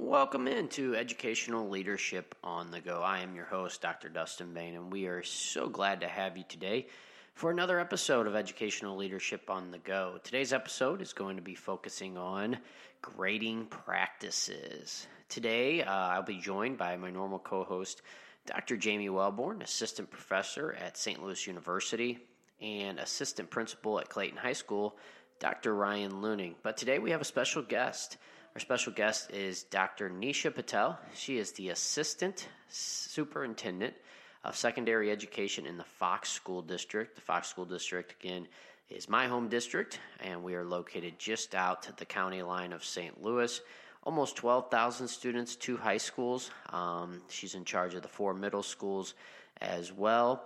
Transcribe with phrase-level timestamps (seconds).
[0.00, 3.02] Welcome into Educational Leadership on the Go.
[3.02, 4.08] I am your host, Dr.
[4.08, 6.86] Dustin Bain, and we are so glad to have you today
[7.34, 10.20] for another episode of Educational Leadership on the Go.
[10.22, 12.58] Today's episode is going to be focusing on
[13.02, 15.08] grading practices.
[15.28, 18.02] Today, uh, I'll be joined by my normal co host,
[18.46, 18.76] Dr.
[18.76, 21.20] Jamie Wellborn, assistant professor at St.
[21.20, 22.20] Louis University
[22.62, 24.96] and assistant principal at Clayton High School,
[25.40, 25.74] Dr.
[25.74, 26.54] Ryan Looning.
[26.62, 28.16] But today we have a special guest.
[28.58, 30.10] Our special guest is Dr.
[30.10, 30.98] Nisha Patel.
[31.14, 33.94] She is the assistant superintendent
[34.42, 37.14] of secondary education in the Fox School District.
[37.14, 38.48] The Fox School District, again,
[38.90, 43.22] is my home district, and we are located just out the county line of St.
[43.22, 43.60] Louis.
[44.02, 46.50] Almost 12,000 students, two high schools.
[46.70, 49.14] Um, she's in charge of the four middle schools
[49.60, 50.42] as well.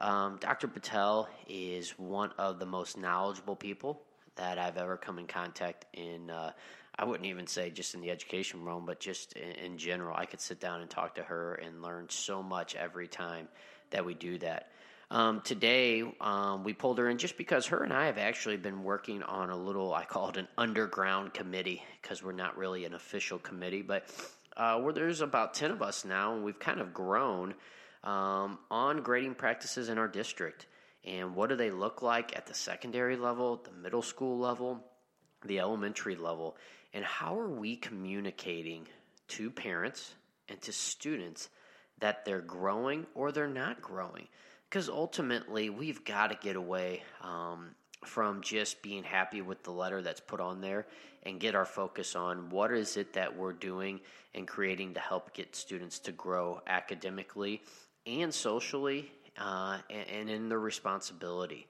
[0.00, 0.68] Um, Dr.
[0.68, 4.02] Patel is one of the most knowledgeable people
[4.36, 6.30] that I've ever come in contact in.
[6.30, 6.52] Uh,
[6.98, 10.16] I wouldn't even say just in the education realm, but just in, in, general.
[10.16, 13.48] I could sit down and talk to her and learn so much every time
[13.90, 14.70] that we do that.
[15.10, 18.82] Um, today, um, we pulled her in just because her and I have actually been
[18.82, 22.94] working on a little, I call it an underground committee because we're not really an
[22.94, 24.04] official committee, but
[24.56, 27.54] uh, where there's about 10 of us now, and we've kind of grown
[28.02, 30.66] um, on grading practices in our district.
[31.04, 34.82] And what do they look like at the secondary level, the middle school level,
[35.44, 36.56] the elementary level?
[36.96, 38.88] And how are we communicating
[39.28, 40.14] to parents
[40.48, 41.50] and to students
[41.98, 44.28] that they're growing or they're not growing?
[44.70, 47.72] Because ultimately, we've got to get away um,
[48.02, 50.86] from just being happy with the letter that's put on there
[51.22, 54.00] and get our focus on what is it that we're doing
[54.34, 57.60] and creating to help get students to grow academically
[58.06, 61.66] and socially uh, and, and, in their responsibility.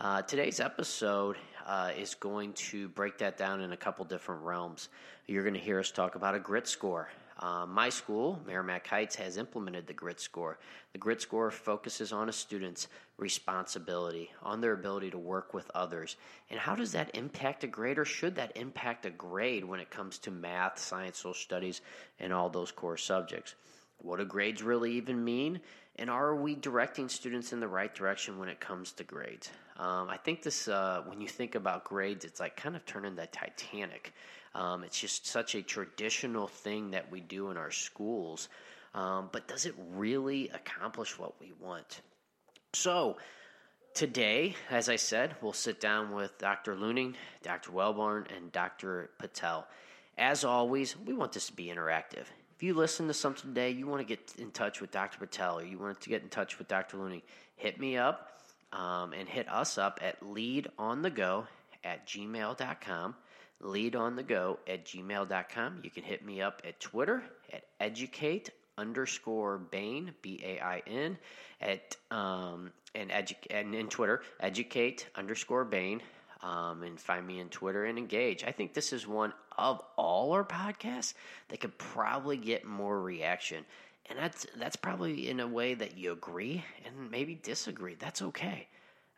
[0.00, 4.90] Uh, today's episode uh, is going to break that down in a couple different realms.
[5.26, 7.08] You're going to hear us talk about a grit score.
[7.40, 10.60] Uh, my school, Meramec Heights, has implemented the grit score.
[10.92, 16.14] The grit score focuses on a student's responsibility, on their ability to work with others.
[16.48, 19.90] And how does that impact a grade, or should that impact a grade when it
[19.90, 21.80] comes to math, science, social studies,
[22.20, 23.56] and all those core subjects?
[24.00, 25.60] What do grades really even mean?
[25.98, 29.50] And are we directing students in the right direction when it comes to grades?
[29.76, 33.16] Um, I think this, uh, when you think about grades, it's like kind of turning
[33.16, 34.12] the Titanic.
[34.54, 38.48] Um, it's just such a traditional thing that we do in our schools.
[38.94, 42.00] Um, but does it really accomplish what we want?
[42.74, 43.16] So,
[43.94, 46.76] today, as I said, we'll sit down with Dr.
[46.76, 47.72] Looning, Dr.
[47.72, 49.10] Wellborn, and Dr.
[49.18, 49.66] Patel.
[50.16, 52.24] As always, we want this to be interactive
[52.58, 55.16] if you listen to something today, you want to get in touch with Dr.
[55.16, 56.96] Patel or you want to get in touch with Dr.
[56.96, 57.22] Looney,
[57.54, 58.40] hit me up
[58.72, 61.46] um, and hit us up at leadonthego
[61.84, 63.14] at gmail.com.
[63.62, 65.80] Leadonthego at gmail.com.
[65.84, 71.16] You can hit me up at Twitter at educate underscore Bain, B A I N,
[71.60, 76.02] at um, and, edu- and in Twitter, educate underscore Bain
[76.42, 78.44] um, and find me on Twitter and engage.
[78.44, 81.14] I think this is one of all our podcasts
[81.48, 83.64] that could probably get more reaction.
[84.08, 87.94] And that's that's probably in a way that you agree and maybe disagree.
[87.98, 88.66] That's okay.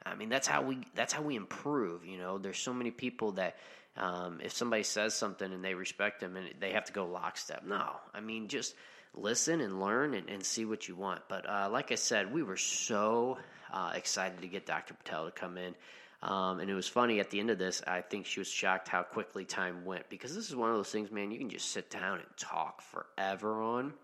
[0.05, 2.05] I mean, that's how we that's how we improve.
[2.05, 3.57] You know, there's so many people that
[3.97, 7.65] um, if somebody says something and they respect them and they have to go lockstep.
[7.65, 8.75] No, I mean just
[9.15, 11.21] listen and learn and, and see what you want.
[11.29, 13.39] But uh, like I said, we were so
[13.73, 14.95] uh, excited to get Dr.
[14.95, 15.75] Patel to come in.
[16.23, 18.89] Um, and it was funny at the end of this, I think she was shocked
[18.89, 21.71] how quickly time went because this is one of those things, man, you can just
[21.71, 23.95] sit down and talk forever on.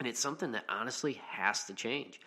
[0.00, 2.20] And it's something that honestly has to change.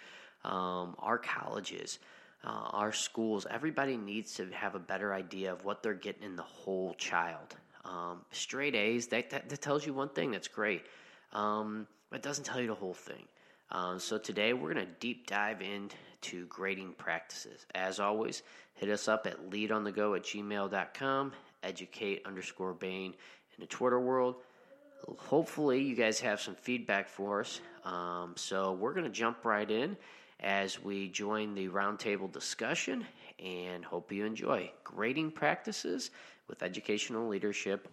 [0.46, 2.00] Um, our colleges,
[2.46, 6.38] uh, our schools, everybody needs to have a better idea of what they're getting in
[6.38, 7.58] the whole child.
[7.84, 10.86] Um, straight A's, that, that, that, tells you one thing, that's great.
[11.34, 13.26] Um, but it doesn't tell you the whole thing.
[13.72, 17.66] Um, so today we're going to deep dive into grading practices.
[17.76, 18.44] As always,
[18.76, 21.34] hit us up at leadonthego at gmail.com,
[21.64, 24.36] educate underscore Bain in the Twitter world.
[25.18, 27.62] Hopefully, you guys have some feedback for us.
[27.84, 29.96] Um, so we're going to jump right in
[30.40, 33.06] as we join the roundtable discussion
[33.44, 36.12] and hope you enjoy grading practices
[36.48, 37.88] with educational leadership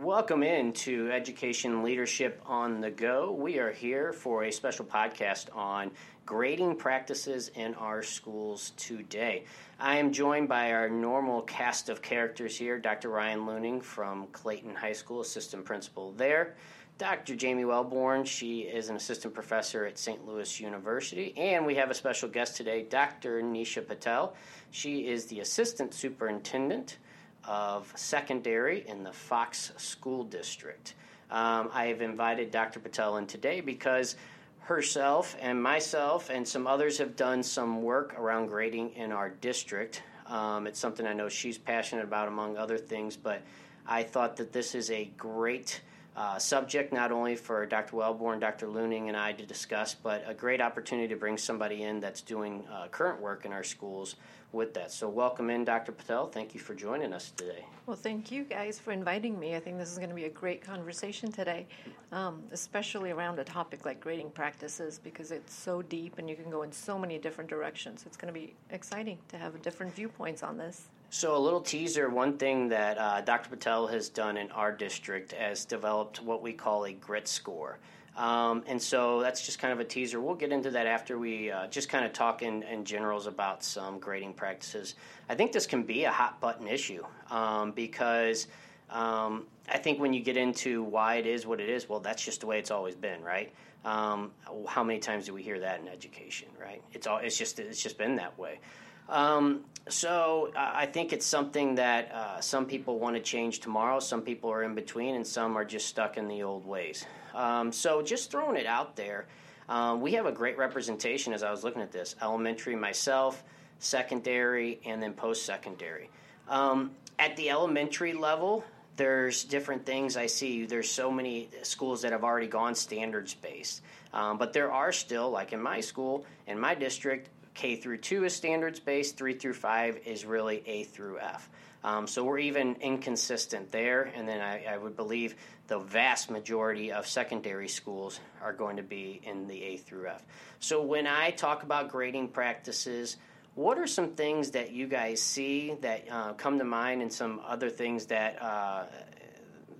[0.00, 3.32] Welcome in to Education Leadership on the Go.
[3.32, 5.90] We are here for a special podcast on
[6.24, 9.44] grading practices in our schools today.
[9.78, 13.10] I am joined by our normal cast of characters here Dr.
[13.10, 16.56] Ryan Looning from Clayton High School, assistant principal there.
[16.96, 17.36] Dr.
[17.36, 20.26] Jamie Wellborn, she is an assistant professor at St.
[20.26, 21.34] Louis University.
[21.36, 23.42] And we have a special guest today, Dr.
[23.42, 24.34] Nisha Patel.
[24.70, 26.96] She is the assistant superintendent
[27.44, 30.94] of Secondary in the Fox School District.
[31.30, 32.80] Um, I have invited Dr.
[32.80, 34.16] Patel in today because
[34.60, 40.02] herself and myself and some others have done some work around grading in our district.
[40.26, 43.42] Um, it's something I know she's passionate about, among other things, but
[43.86, 45.80] I thought that this is a great
[46.16, 47.96] uh, subject, not only for Dr.
[47.96, 48.66] Wellborn, Dr.
[48.66, 52.64] Looning, and I to discuss, but a great opportunity to bring somebody in that's doing
[52.72, 54.16] uh, current work in our schools
[54.52, 54.90] with that.
[54.90, 55.92] So, welcome in, Dr.
[55.92, 56.26] Patel.
[56.26, 57.64] Thank you for joining us today.
[57.86, 59.54] Well, thank you guys for inviting me.
[59.54, 61.66] I think this is going to be a great conversation today,
[62.12, 66.50] um, especially around a topic like grading practices because it's so deep and you can
[66.50, 68.04] go in so many different directions.
[68.06, 70.88] It's going to be exciting to have different viewpoints on this.
[71.12, 73.50] So, a little teaser one thing that uh, Dr.
[73.50, 77.80] Patel has done in our district has developed what we call a grit score.
[78.16, 80.20] Um, and so that's just kind of a teaser.
[80.20, 83.64] We'll get into that after we uh, just kind of talk in, in, generals about
[83.64, 84.94] some grading practices.
[85.28, 88.46] I think this can be a hot button issue um, because
[88.88, 92.24] um, I think when you get into why it is what it is, well, that's
[92.24, 93.52] just the way it's always been, right?
[93.84, 94.30] Um,
[94.68, 96.82] how many times do we hear that in education, right?
[96.92, 98.60] It's all it's just it's just been that way.
[99.08, 104.00] Um, so I think it's something that uh, some people want to change tomorrow.
[104.00, 107.04] Some people are in between, and some are just stuck in the old ways.
[107.34, 109.26] Um, so just throwing it out there,
[109.68, 113.42] um, we have a great representation as I was looking at this elementary, myself,
[113.78, 116.10] secondary, and then post secondary.
[116.48, 118.64] Um, at the elementary level,
[118.96, 120.66] there's different things I see.
[120.66, 123.82] There's so many schools that have already gone standards based.
[124.12, 127.28] Um, but there are still, like in my school, in my district,
[127.60, 131.50] K through 2 is standards based, 3 through 5 is really A through F.
[131.84, 134.10] Um, so we're even inconsistent there.
[134.14, 135.34] And then I, I, would believe
[135.66, 140.24] the vast majority of secondary schools are going to be in the A through F.
[140.58, 143.18] So when I talk about grading practices,
[143.56, 147.42] what are some things that you guys see that uh, come to mind, and some
[147.46, 148.84] other things that uh,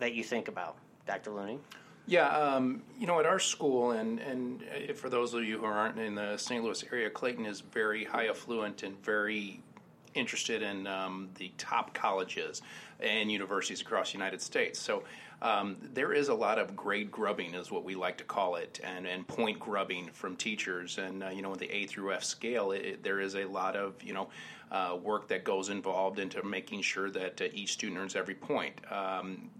[0.00, 1.30] that you think about, Dr.
[1.30, 1.58] Looney?
[2.06, 4.62] Yeah, um, you know, at our school, and and
[4.97, 6.62] for those of you who aren't in the St.
[6.64, 9.62] Louis area, Clayton is very high affluent and very
[10.14, 12.62] interested in um, the top colleges
[13.00, 14.78] and universities across the United States.
[14.78, 15.04] So
[15.42, 18.80] um, there is a lot of grade grubbing, is what we like to call it,
[18.84, 20.98] and, and point grubbing from teachers.
[20.98, 23.74] And uh, you know, the A through F scale, it, it, there is a lot
[23.74, 24.28] of you know
[24.70, 28.74] uh, work that goes involved into making sure that uh, each student earns every point.
[28.90, 29.50] Um,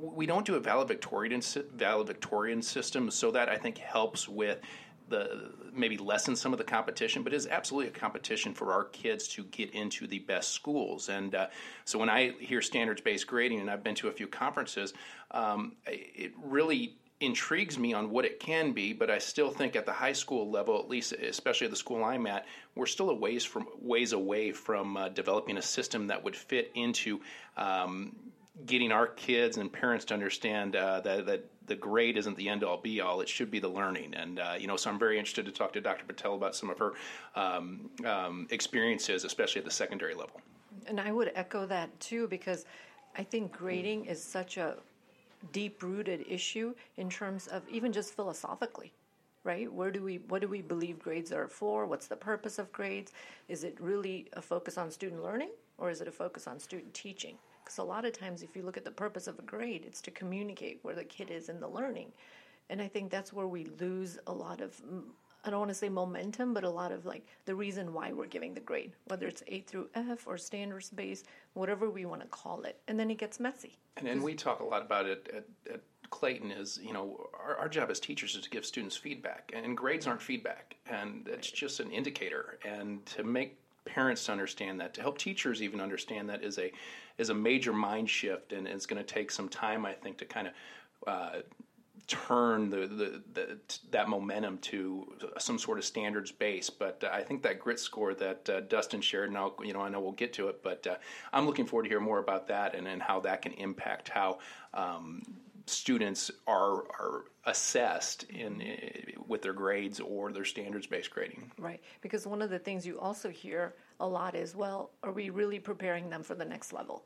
[0.00, 1.42] we don't do a valedictorian
[1.74, 4.60] valedictorian system, so that I think helps with
[5.08, 9.28] the maybe lessen some of the competition, but is absolutely a competition for our kids
[9.28, 11.08] to get into the best schools.
[11.08, 11.46] And uh,
[11.84, 14.94] so when I hear standards based grading, and I've been to a few conferences,
[15.30, 19.86] um, it really intrigues me on what it can be, but I still think at
[19.86, 22.46] the high school level, at least, especially at the school I'm at,
[22.76, 26.70] we're still a ways from ways away from uh, developing a system that would fit
[26.74, 27.20] into
[27.56, 28.14] um,
[28.66, 32.64] getting our kids and parents to understand uh, that that the grade isn't the end
[32.64, 33.20] all be all.
[33.20, 34.14] It should be the learning.
[34.14, 36.04] And, uh, you know, so I'm very interested to talk to Dr.
[36.04, 36.94] Patel about some of her
[37.36, 40.40] um, um, experiences, especially at the secondary level.
[40.86, 42.64] And I would echo that too, because
[43.16, 44.76] I think grading is such a
[45.52, 48.92] deep rooted issue in terms of even just philosophically
[49.44, 52.72] right where do we what do we believe grades are for what's the purpose of
[52.72, 53.12] grades
[53.48, 56.92] is it really a focus on student learning or is it a focus on student
[56.92, 57.36] teaching
[57.68, 60.00] because a lot of times, if you look at the purpose of a grade, it's
[60.00, 62.10] to communicate where the kid is in the learning.
[62.70, 64.80] And I think that's where we lose a lot of,
[65.44, 68.26] I don't want to say momentum, but a lot of like the reason why we're
[68.26, 72.28] giving the grade, whether it's A through F or standards based, whatever we want to
[72.28, 72.80] call it.
[72.88, 73.76] And then it gets messy.
[73.98, 77.56] And then we talk a lot about it at, at Clayton is, you know, our,
[77.56, 81.50] our, job as teachers is to give students feedback, and grades aren't feedback, and it's
[81.50, 82.58] just an indicator.
[82.64, 83.58] And to make
[83.88, 86.72] parents to understand that, to help teachers even understand that is a
[87.18, 90.24] is a major mind shift, and it's going to take some time, I think, to
[90.24, 90.52] kind of
[91.06, 91.40] uh,
[92.06, 93.58] turn the, the, the,
[93.90, 96.70] that momentum to some sort of standards base.
[96.70, 99.82] But uh, I think that grit score that uh, Dustin shared, and I'll, you know,
[99.82, 100.96] I know we'll get to it, but uh,
[101.32, 104.38] I'm looking forward to hear more about that and, and how that can impact how
[104.74, 105.22] um,
[105.68, 111.50] students are are assessed in, in, with their grades or their standards based grading.
[111.58, 115.30] Right, because one of the things you also hear a lot is, well, are we
[115.30, 117.04] really preparing them for the next level?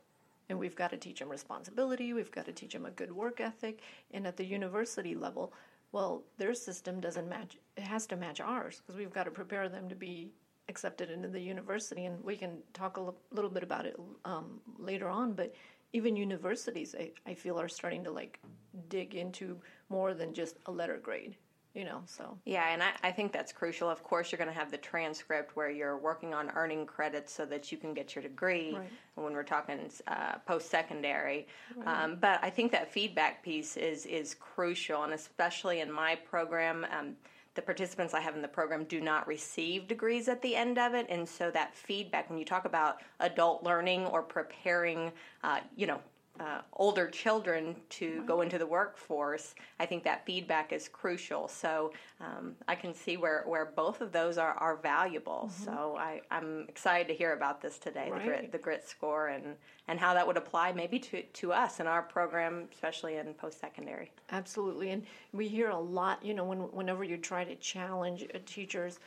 [0.49, 2.13] And we've got to teach them responsibility.
[2.13, 3.81] We've got to teach them a good work ethic.
[4.13, 5.53] And at the university level,
[5.93, 7.57] well, their system doesn't match.
[7.77, 10.31] It has to match ours because we've got to prepare them to be
[10.69, 12.05] accepted into the university.
[12.07, 15.33] And we can talk a l- little bit about it um, later on.
[15.33, 15.55] But
[15.93, 18.41] even universities, I, I feel, are starting to like
[18.89, 19.59] dig into
[19.91, 21.37] more than just a letter grade,
[21.75, 22.39] you know, so.
[22.45, 23.91] Yeah, and I, I think that's crucial.
[23.91, 27.45] Of course, you're going to have the transcript where you're working on earning credits so
[27.47, 28.91] that you can get your degree Right.
[29.17, 31.47] when we're talking uh, post secondary.
[31.85, 36.87] Um, but I think that feedback piece is, is crucial, and especially in my program.
[36.91, 37.17] Um,
[37.55, 40.95] the participants I have in the program do not receive degrees at the end of
[40.95, 45.13] it, and so that feedback, when you talk about adult learning or preparing,
[45.45, 46.01] uh, you know,
[46.41, 51.47] uh, older children to go into the workforce, I think that feedback is crucial.
[51.47, 55.51] So um, I can see where, where both of those are, are valuable.
[55.65, 59.57] So I, I'm excited to hear about this today, the grit the grit score and,
[59.89, 63.61] and how that would apply maybe to, to us in our program, especially in post
[63.61, 64.11] secondary.
[64.31, 66.25] Absolutely, and we hear a lot.
[66.25, 69.01] You know, when whenever you try to challenge teacher's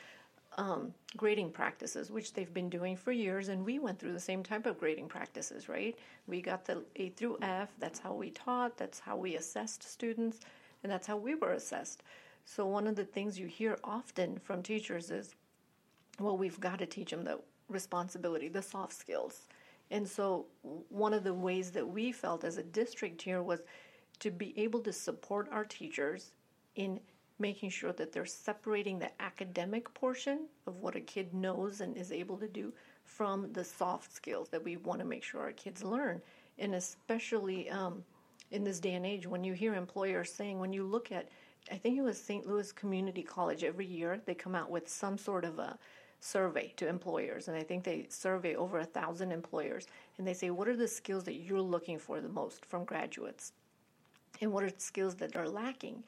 [0.58, 4.44] um, grading practices, which they've been doing for years, and we went through the same
[4.44, 5.98] type of grading practices, right?
[6.28, 7.70] We got the A through F.
[7.80, 8.78] That's how we taught.
[8.78, 10.40] That's how we assessed students,
[10.84, 12.04] and that's how we were assessed.
[12.46, 15.36] So one of the things you hear often from teachers is,
[16.20, 19.48] well, we've got to teach them the responsibility, the soft skills.
[19.92, 20.48] And so,
[20.90, 23.62] one of the ways that we felt as a district here was
[24.20, 26.32] to be able to support our teachers
[26.76, 27.00] in
[27.40, 32.12] making sure that they're separating the academic portion of what a kid knows and is
[32.12, 32.74] able to do
[33.04, 36.22] from the soft skills that we want to make sure our kids learn.
[36.58, 38.04] And especially um,
[38.52, 41.30] in this day and age, when you hear employers saying, when you look at,
[41.72, 42.48] I think it was St.
[42.48, 45.78] Louis Community College every year, they come out with some sort of a
[46.22, 49.88] survey to employers, and I think they survey over a thousand employers,
[50.18, 53.52] and they say, what are the skills that you're looking for the most from graduates,
[54.42, 56.04] and what are skills that are lacking?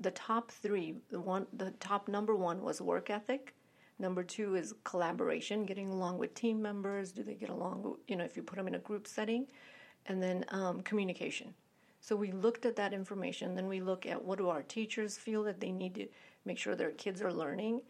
[0.00, 3.54] The top three, the one, the top number one was work ethic.
[3.98, 7.12] Number two is collaboration, getting along with team members.
[7.12, 7.96] Do they get along?
[8.08, 9.46] You know, if you put them in a group setting,
[10.06, 11.54] and then um, communication.
[12.00, 13.54] So we looked at that information.
[13.54, 16.06] Then we look at what do our teachers feel that they need to
[16.44, 17.80] make sure their kids are learning,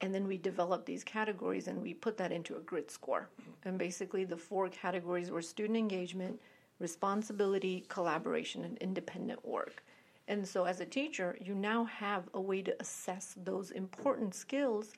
[0.00, 3.28] and then we develop these categories and we put that into a grit score.
[3.64, 6.40] And basically, the four categories were student engagement,
[6.78, 9.82] responsibility, collaboration, and independent work.
[10.28, 14.92] And so, as a teacher, you now have a way to assess those important skills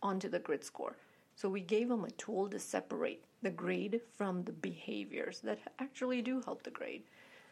[0.00, 0.96] onto the grit score.
[1.34, 6.22] So, we gave them a tool to separate the grade from the behaviors that actually
[6.22, 7.02] do help the grade.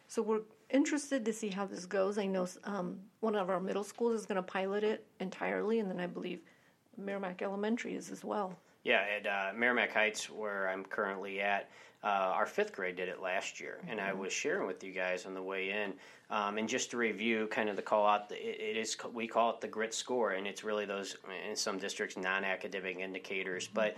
[0.06, 2.18] So, we're interested to see how this goes.
[2.18, 5.90] I know um, one of our middle schools is going to pilot it entirely, and
[5.90, 6.40] then I believe
[7.02, 8.56] Meramec Elementary is as well.
[8.84, 11.70] Yeah, at uh, Meramec Heights, where I'm currently at,
[12.02, 15.24] uh, our fifth grade did it last year, and I was sharing with you guys
[15.24, 15.94] on the way in.
[16.30, 19.50] Um, and just to review, kind of the call out, it, it is we call
[19.50, 21.16] it the grit score, and it's really those
[21.48, 23.68] in some districts non-academic indicators.
[23.72, 23.96] But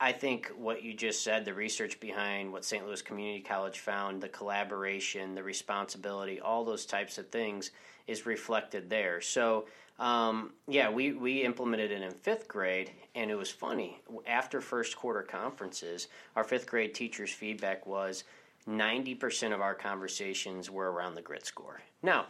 [0.00, 2.84] I think what you just said, the research behind what St.
[2.84, 7.70] Louis Community College found, the collaboration, the responsibility, all those types of things
[8.06, 9.20] is reflected there.
[9.20, 9.66] So,
[9.98, 14.00] um, yeah, we, we implemented it in fifth grade, and it was funny.
[14.26, 18.24] After first quarter conferences, our fifth grade teachers' feedback was
[18.68, 21.80] 90% of our conversations were around the grit score.
[22.02, 22.26] Now,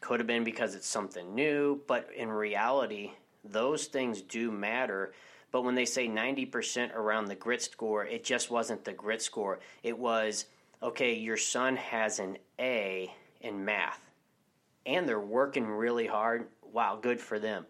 [0.00, 3.12] could have been because it's something new, but in reality,
[3.44, 5.12] those things do matter.
[5.54, 9.60] But when they say 90% around the grit score, it just wasn't the grit score.
[9.84, 10.46] It was,
[10.82, 14.00] okay, your son has an A in math
[14.84, 16.48] and they're working really hard.
[16.72, 17.66] Wow, good for them.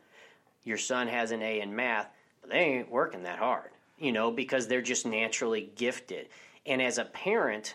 [0.65, 2.09] Your son has an A in math,
[2.41, 6.29] but they ain't working that hard, you know, because they're just naturally gifted.
[6.65, 7.75] And as a parent,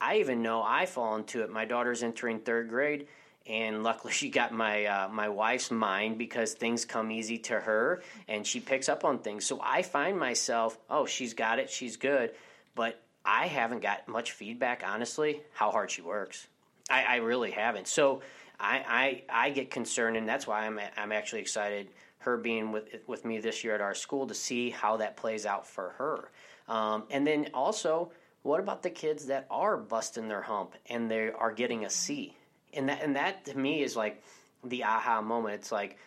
[0.00, 1.50] I even know I fall into it.
[1.50, 3.08] My daughter's entering third grade,
[3.48, 8.02] and luckily she got my uh, my wife's mind because things come easy to her,
[8.28, 9.46] and she picks up on things.
[9.46, 12.32] So I find myself, oh, she's got it, she's good,
[12.74, 16.46] but I haven't got much feedback, honestly, how hard she works.
[16.90, 17.88] I, I really haven't.
[17.88, 18.22] So
[18.58, 21.88] I, I I get concerned, and that's why I'm I'm actually excited
[22.18, 25.46] her being with with me this year at our school to see how that plays
[25.46, 26.30] out for her.
[26.68, 28.12] Um, and then also,
[28.42, 32.34] what about the kids that are busting their hump and they are getting a C?
[32.74, 34.22] And that and that to me is like
[34.64, 35.54] the aha moment.
[35.56, 35.98] It's like,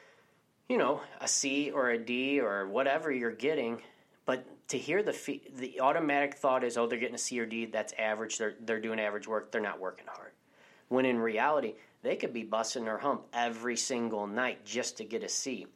[0.70, 3.82] you know, a C or a D or whatever you're getting,
[4.26, 7.66] but to hear the the automatic thought is, oh, they're getting a C or D.
[7.66, 8.38] That's average.
[8.38, 9.52] They're they're doing average work.
[9.52, 10.32] They're not working hard.
[10.90, 15.24] When in reality, they could be busting their hump every single night just to get
[15.24, 15.68] a C.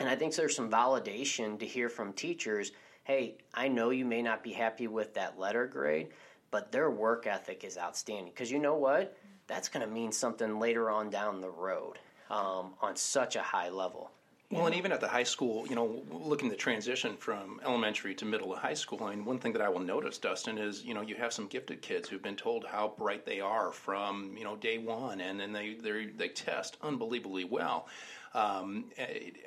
[0.00, 2.72] And I think there's some validation to hear from teachers
[3.04, 6.08] hey, I know you may not be happy with that letter grade,
[6.50, 8.32] but their work ethic is outstanding.
[8.32, 9.16] Because you know what?
[9.46, 11.98] That's going to mean something later on down the road
[12.30, 14.10] um, on such a high level.
[14.50, 18.24] Well, and even at the high school, you know, looking the transition from elementary to
[18.24, 20.94] middle to high school, I mean, one thing that I will notice, Dustin, is you
[20.94, 24.44] know you have some gifted kids who've been told how bright they are from you
[24.44, 27.88] know day one, and then they they they test unbelievably well,
[28.34, 28.84] um,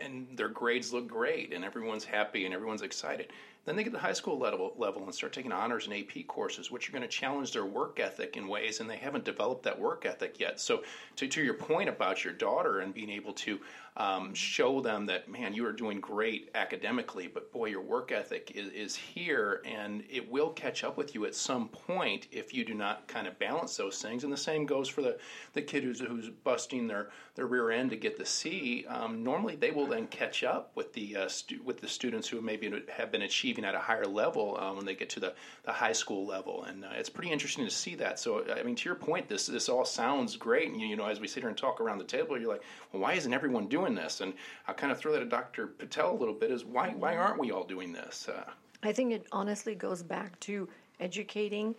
[0.01, 3.31] and their grades look great, and everyone's happy and everyone's excited.
[3.67, 6.25] Then they get to the high school level, level and start taking honors and AP
[6.25, 9.63] courses, which are going to challenge their work ethic in ways, and they haven't developed
[9.63, 10.61] that work ethic yet.
[10.61, 10.83] So,
[11.17, 13.59] to, to your point about your daughter and being able to
[13.97, 18.51] um, show them that, man, you are doing great academically, but boy, your work ethic
[18.55, 22.63] is, is here, and it will catch up with you at some point if you
[22.63, 24.23] do not kind of balance those things.
[24.23, 25.17] And the same goes for the,
[25.53, 28.85] the kid who's, who's busting their, their rear end to get the C.
[28.87, 32.39] Um, normally, they will then catch up with the uh, stu- with the students who
[32.39, 35.33] maybe have been achieving achieving at a higher level uh, when they get to the,
[35.63, 36.63] the high school level.
[36.65, 38.19] And uh, it's pretty interesting to see that.
[38.19, 40.69] So, I mean, to your point, this this all sounds great.
[40.69, 42.63] And, you, you know, as we sit here and talk around the table, you're like,
[42.91, 44.21] well, why isn't everyone doing this?
[44.21, 44.33] And
[44.67, 45.67] I'll kind of throw that at Dr.
[45.67, 48.29] Patel a little bit is why, why aren't we all doing this?
[48.29, 48.43] Uh,
[48.83, 51.75] I think it honestly goes back to educating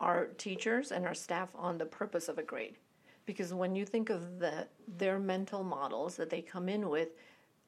[0.00, 2.76] our teachers and our staff on the purpose of a grade.
[3.24, 4.66] Because when you think of the,
[4.98, 7.10] their mental models that they come in with,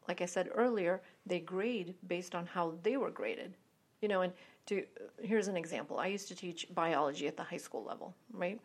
[0.09, 3.54] like I said earlier, they grade based on how they were graded.
[4.00, 4.33] You know, and
[4.66, 4.85] to
[5.23, 5.99] here's an example.
[5.99, 8.61] I used to teach biology at the high school level, right?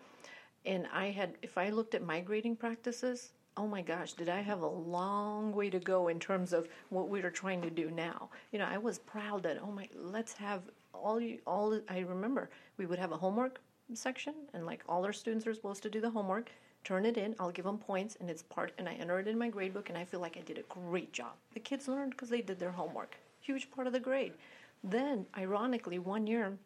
[0.66, 4.42] And I had if I looked at my grading practices, oh my gosh, did I
[4.42, 7.90] have a long way to go in terms of what we are trying to do
[7.92, 8.30] now?
[8.52, 10.64] You know, I was proud that oh my, let's have
[10.94, 13.62] all you all I remember we would have a homework
[13.94, 16.52] section and like all our students are supposed to do the homework
[16.84, 17.36] turn it in.
[17.40, 18.74] I'll give them points, and it's part.
[18.78, 20.64] And I enter it in my grade book, and I feel like I did a
[20.64, 21.34] great job.
[21.54, 23.18] The kids learned because they did their homework.
[23.42, 24.34] Huge part of the grade.
[24.84, 26.58] Then, ironically, one year,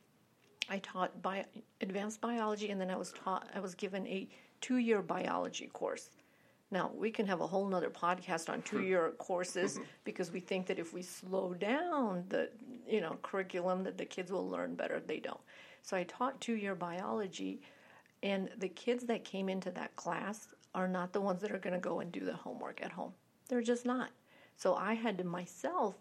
[0.69, 1.43] I taught bio,
[1.81, 3.47] advanced biology, and then I was taught.
[3.53, 4.27] I was given a
[4.61, 6.09] two-year biology course.
[6.71, 9.83] Now we can have a whole nother podcast on two-year courses mm-hmm.
[10.05, 12.49] because we think that if we slow down the
[12.87, 14.99] you know curriculum that the kids will learn better.
[14.99, 15.39] They don't.
[15.83, 17.61] So I taught two-year biology
[18.23, 21.73] and the kids that came into that class are not the ones that are going
[21.73, 23.13] to go and do the homework at home.
[23.49, 24.09] They're just not.
[24.55, 25.95] So I had to myself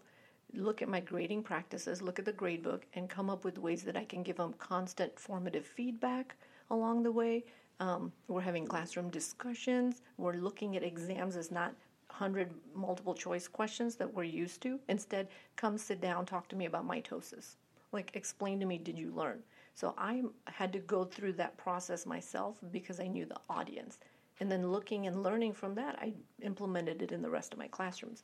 [0.53, 3.83] look at my grading practices, look at the grade book, and come up with ways
[3.83, 6.35] that I can give them constant formative feedback
[6.69, 7.43] along the way.
[7.79, 10.01] Um, we're having classroom discussions.
[10.17, 11.73] We're looking at exams as not
[12.07, 14.79] 100 multiple choice questions that we're used to.
[14.87, 17.55] Instead, come sit down, talk to me about mitosis.
[17.91, 19.43] Like, explain to me, did you learn?
[19.73, 23.97] So I had to go through that process myself because I knew the audience.
[24.39, 27.67] And then looking and learning from that, I implemented it in the rest of my
[27.67, 28.23] classrooms.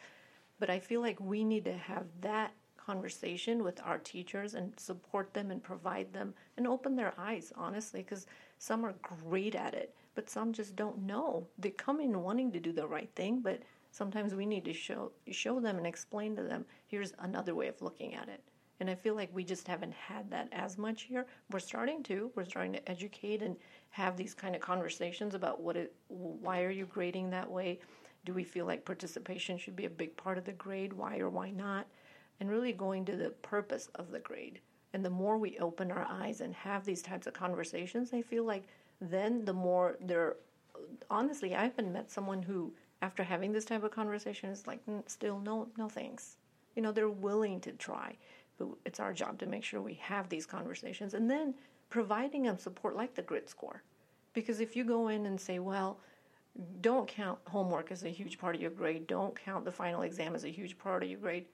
[0.60, 5.34] But I feel like we need to have that conversation with our teachers and support
[5.34, 8.26] them and provide them and open their eyes, honestly, because
[8.58, 11.48] some are great at it, but some just don't know.
[11.58, 15.12] They come in wanting to do the right thing, but sometimes we need to show
[15.32, 18.44] show them and explain to them here's another way of looking at it.
[18.80, 21.26] And I feel like we just haven't had that as much here.
[21.52, 22.32] We're starting to.
[22.36, 23.56] We're starting to educate and
[23.90, 27.80] have these kind of conversations about what it, why are you grading that way?
[28.26, 30.94] Do we feel like participation should be a big part of the grade?
[30.94, 31.88] Why or why not?
[32.40, 34.60] And really going to the purpose of the grade.
[34.94, 38.44] And the more we open our eyes and have these types of conversations, I feel
[38.44, 38.64] like
[39.02, 40.38] then the more they're
[41.10, 45.08] honestly, I haven't met someone who, after having this type of conversation, is like, mm,
[45.10, 46.38] still no, no thanks.
[46.76, 48.16] You know, they're willing to try.
[48.60, 51.56] But it's our job to make sure we have these conversations and then
[51.90, 53.82] providing them support like the grit score.
[54.34, 55.98] Because if you go in and say, well,
[56.82, 60.36] don't count homework as a huge part of your grade, don't count the final exam
[60.36, 61.46] as a huge part of your grade,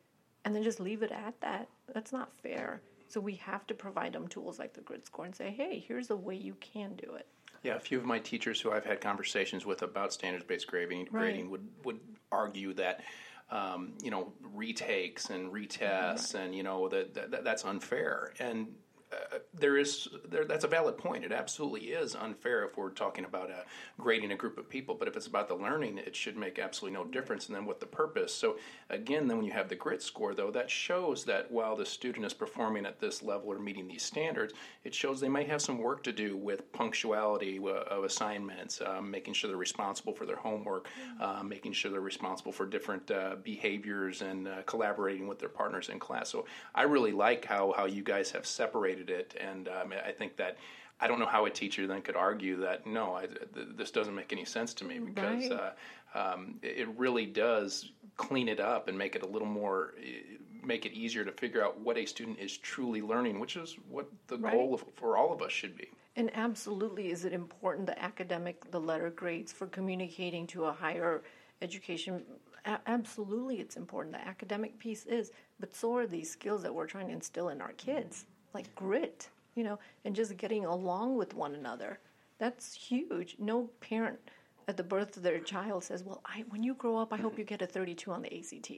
[0.43, 2.81] and then just leave it at that, that's not fair.
[3.07, 6.09] So we have to provide them tools like the grit score and say, hey, here's
[6.09, 7.27] a way you can do it.
[7.63, 11.11] Yeah, a few of my teachers who I've had conversations with about standards-based grading, right.
[11.11, 11.99] grading would, would
[12.31, 13.01] argue that
[13.49, 16.43] um, you know retakes and retests, right.
[16.43, 18.33] and you know that, that that's unfair.
[18.39, 18.67] And
[19.11, 21.23] uh, there is there, that's a valid point.
[21.23, 23.63] It absolutely is unfair if we're talking about a,
[23.99, 24.95] grading a group of people.
[24.95, 27.47] But if it's about the learning, it should make absolutely no difference.
[27.47, 28.33] And then what the purpose?
[28.33, 28.57] So
[28.89, 32.25] again, then when you have the grit score, though, that shows that while the student
[32.25, 35.77] is performing at this level or meeting these standards, it shows they may have some
[35.77, 40.35] work to do with punctuality uh, of assignments, um, making sure they're responsible for their
[40.35, 40.87] homework,
[41.21, 45.89] uh, making sure they're responsible for different uh, behaviors and uh, collaborating with their partners
[45.89, 46.29] in class.
[46.29, 50.37] So I really like how how you guys have separated it, and um, I think
[50.37, 50.57] that
[50.99, 54.15] I don't know how a teacher then could argue that no, I, th- this doesn't
[54.15, 55.73] make any sense to me because right.
[56.15, 59.93] uh, um, it really does clean it up and make it a little more
[60.63, 64.09] make it easier to figure out what a student is truly learning, which is what
[64.27, 64.51] the right.
[64.51, 65.87] goal of, for all of us should be.
[66.15, 71.21] And absolutely, is it important the academic, the letter grades for communicating to a higher
[71.61, 72.23] education
[72.65, 74.15] a- absolutely it's important.
[74.15, 77.61] The academic piece is, but so are these skills that we're trying to instill in
[77.61, 81.99] our kids, like grit, you know, and just getting along with one another.
[82.39, 83.35] That's huge.
[83.37, 84.17] No parent
[84.67, 87.37] at the birth of their child says, "Well, I, when you grow up, I hope
[87.37, 88.71] you get a 32 on the ACT."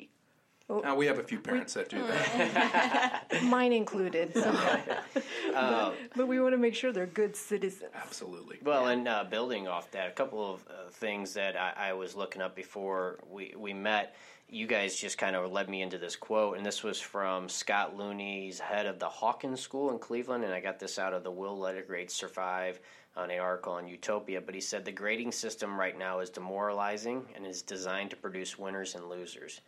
[0.70, 3.42] Now, we have a few parents that do that.
[3.44, 4.34] Mine included.
[4.34, 4.52] So.
[5.54, 7.92] but, but we want to make sure they're good citizens.
[7.96, 8.58] Absolutely.
[8.62, 12.18] Well, and uh, building off that, a couple of uh, things that I, I was
[12.18, 14.18] looking up before we, we met,
[14.50, 17.98] you guys just kind of led me into this quote, and this was from Scott
[17.98, 21.32] Looney's head of the Hawken School in Cleveland, and I got this out of the
[21.32, 22.80] Will Letter Grades Survive
[23.18, 27.26] on an article on Edutopia, but he said the grading system right now is demoralizing
[27.36, 29.60] and is designed to produce winners and losers.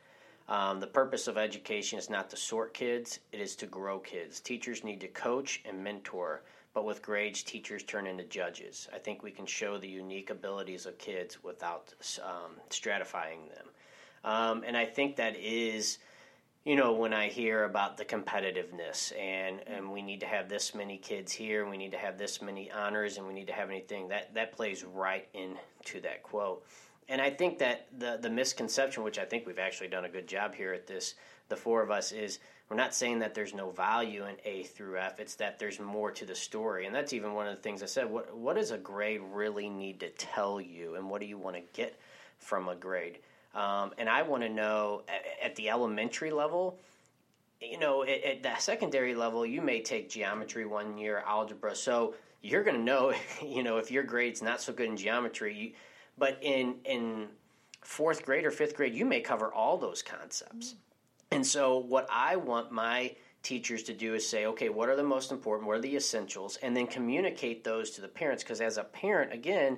[0.48, 4.40] Um, the purpose of education is not to sort kids, it is to grow kids.
[4.40, 8.88] Teachers need to coach and mentor, but with grades, teachers turn into judges.
[8.94, 13.68] I think we can show the unique abilities of kids without um, stratifying them.
[14.24, 15.98] Um, and I think that is,
[16.66, 20.76] you know, when I hear about the competitiveness and, and we need to have this
[20.76, 23.70] many kids here, we need to have this many honors, and we need to have
[23.70, 26.64] anything, that, that plays right into that quote
[27.10, 30.28] and I think that the the misconception, which I think we've actually done a good
[30.28, 31.16] job here at this,
[31.50, 35.00] the four of us, is we're not saying that there's no value in A through
[35.00, 35.20] F.
[35.20, 37.88] It's that there's more to the story, and that's even one of the things I
[37.88, 38.10] said.
[38.10, 41.56] What what does a grade really need to tell you, and what do you want
[41.56, 42.00] to get
[42.38, 43.18] from a grade?
[43.56, 46.80] Um, and I want to know at, at, the elementary level.
[47.62, 51.76] You know, at, at the secondary level, you may take geometry one year, algebra.
[51.76, 53.14] So you're going to know,
[53.46, 55.56] you know, if your grade's not so good in geometry.
[55.56, 55.72] You,
[56.18, 57.28] but in in
[57.82, 60.76] fourth grade or fifth grade, you may cover all those concepts.
[61.32, 65.04] And so, what I want my teachers to do is say, okay, what are the
[65.04, 65.68] most important?
[65.68, 66.58] What are the essentials?
[66.58, 68.44] And then communicate those to the parents.
[68.44, 69.78] Because as a parent, again,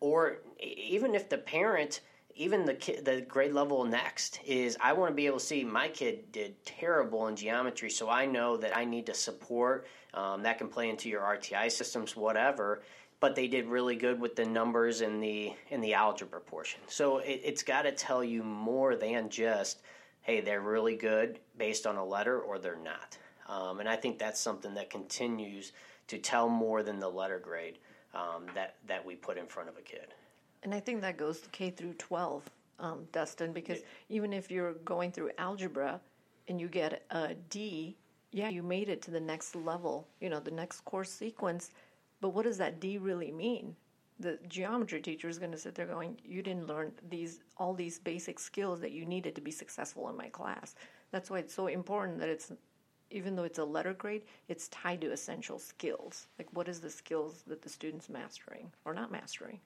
[0.00, 2.00] or even if the parent,
[2.40, 2.74] even the
[3.04, 6.64] the grade level next is, I want to be able to see my kid did
[6.64, 9.86] terrible in geometry, so I know that I need to support.
[10.14, 12.82] Um, that can play into your RTI systems, whatever
[13.20, 16.80] but they did really good with the numbers in the in the algebra portion.
[16.88, 19.82] So it, it's got to tell you more than just,
[20.22, 23.18] hey, they're really good based on a letter or they're not.
[23.46, 25.72] Um, and I think that's something that continues
[26.08, 27.78] to tell more than the letter grade
[28.14, 30.14] um, that that we put in front of a kid.
[30.62, 34.16] And I think that goes to K through 12, um, Dustin, because yeah.
[34.16, 36.00] even if you're going through algebra
[36.48, 37.96] and you get a D,
[38.32, 41.70] yeah, you made it to the next level, you know, the next course sequence
[42.20, 43.74] but what does that D really mean?
[44.18, 47.98] The geometry teacher is going to sit there going, "You didn't learn these all these
[47.98, 50.74] basic skills that you needed to be successful in my class."
[51.10, 52.52] That's why it's so important that it's
[53.10, 56.26] even though it's a letter grade, it's tied to essential skills.
[56.38, 59.58] Like what is the skills that the student's mastering or not mastering?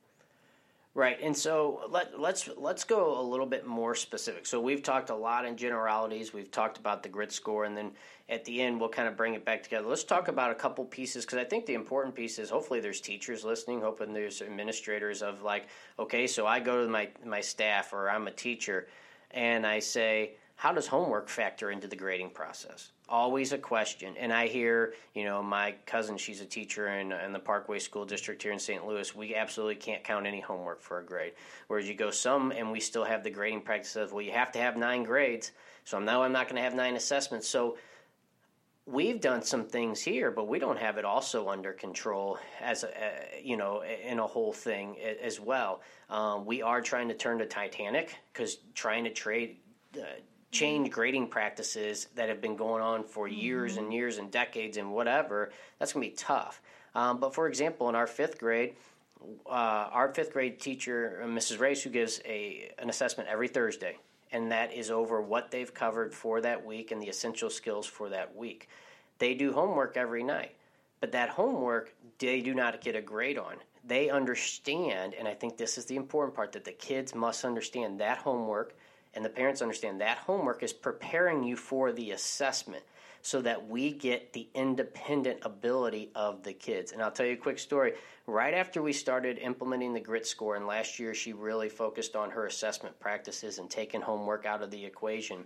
[0.96, 4.46] Right, and so let, let's let's go a little bit more specific.
[4.46, 6.32] So we've talked a lot in generalities.
[6.32, 7.90] We've talked about the grit score, and then
[8.28, 9.88] at the end we'll kind of bring it back together.
[9.88, 13.00] Let's talk about a couple pieces because I think the important piece is hopefully there's
[13.00, 15.66] teachers listening, hoping there's administrators of like,
[15.98, 18.86] okay, so I go to my my staff or I'm a teacher,
[19.32, 22.90] and I say, how does homework factor into the grading process?
[23.08, 24.16] always a question.
[24.18, 28.04] And I hear, you know, my cousin, she's a teacher in, in the Parkway School
[28.04, 28.86] District here in St.
[28.86, 29.14] Louis.
[29.14, 31.32] We absolutely can't count any homework for a grade.
[31.68, 34.52] Whereas you go some, and we still have the grading practice of, well, you have
[34.52, 35.52] to have nine grades.
[35.84, 37.46] So now I'm not going to have nine assessments.
[37.46, 37.76] So
[38.86, 42.88] we've done some things here, but we don't have it also under control as a,
[43.42, 45.80] you know in a whole thing as well.
[46.10, 49.56] Um, we are trying to turn to Titanic because trying to trade.
[49.96, 50.04] Uh,
[50.54, 53.84] change grading practices that have been going on for years mm-hmm.
[53.84, 56.62] and years and decades and whatever, that's going to be tough.
[56.94, 58.76] Um, but for example, in our fifth grade,
[59.46, 61.58] uh, our fifth grade teacher, uh, Mrs.
[61.58, 63.98] Race, who gives a an assessment every Thursday,
[64.32, 68.08] and that is over what they've covered for that week and the essential skills for
[68.10, 68.68] that week.
[69.18, 70.54] They do homework every night,
[71.00, 73.56] but that homework they do not get a grade on.
[73.86, 78.00] They understand, and I think this is the important part that the kids must understand
[78.00, 78.74] that homework
[79.14, 82.84] and the parents understand that homework is preparing you for the assessment
[83.22, 86.92] so that we get the independent ability of the kids.
[86.92, 87.94] And I'll tell you a quick story.
[88.26, 92.30] Right after we started implementing the grit score, and last year she really focused on
[92.30, 95.44] her assessment practices and taking homework out of the equation,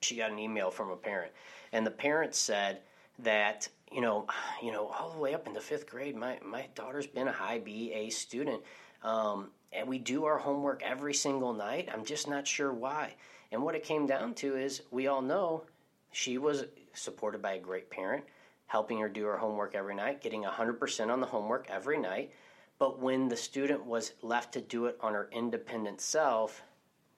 [0.00, 1.32] she got an email from a parent.
[1.72, 2.82] And the parent said
[3.18, 4.26] that, you know,
[4.62, 7.58] you know, all the way up into fifth grade, my, my daughter's been a high
[7.58, 8.62] B, A student.
[9.02, 11.88] Um, and we do our homework every single night.
[11.92, 13.14] I'm just not sure why.
[13.52, 15.64] And what it came down to is we all know
[16.12, 18.24] she was supported by a great parent,
[18.66, 22.32] helping her do her homework every night, getting 100% on the homework every night.
[22.78, 26.62] But when the student was left to do it on her independent self,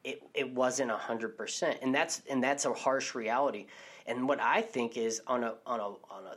[0.04, 3.66] it, it wasn't 100% and that's and that's a harsh reality
[4.06, 6.36] and what i think is on a on a on a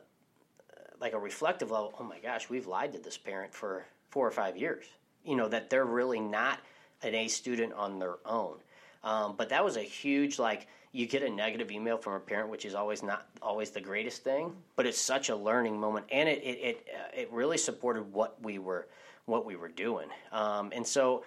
[0.99, 4.31] like a reflective level oh my gosh we've lied to this parent for four or
[4.31, 4.85] five years
[5.23, 6.59] you know that they're really not
[7.01, 8.57] an a student on their own
[9.03, 12.49] um, but that was a huge like you get a negative email from a parent
[12.49, 16.29] which is always not always the greatest thing but it's such a learning moment and
[16.29, 18.87] it it it, uh, it really supported what we were
[19.25, 21.23] what we were doing um, and so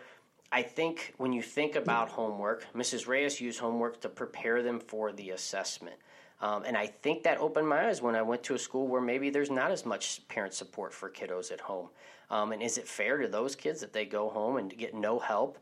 [0.53, 3.09] I think when you think about homework, Mrs.
[3.09, 5.97] Reyes used homework to prepare them for the assessment.
[6.41, 9.01] Um, and I think that opened my eyes when I went to a school where
[9.01, 11.89] maybe there's not as much parent support for kiddos at home.
[12.31, 15.19] Um, and is it fair to those kids that they go home and get no
[15.19, 15.59] help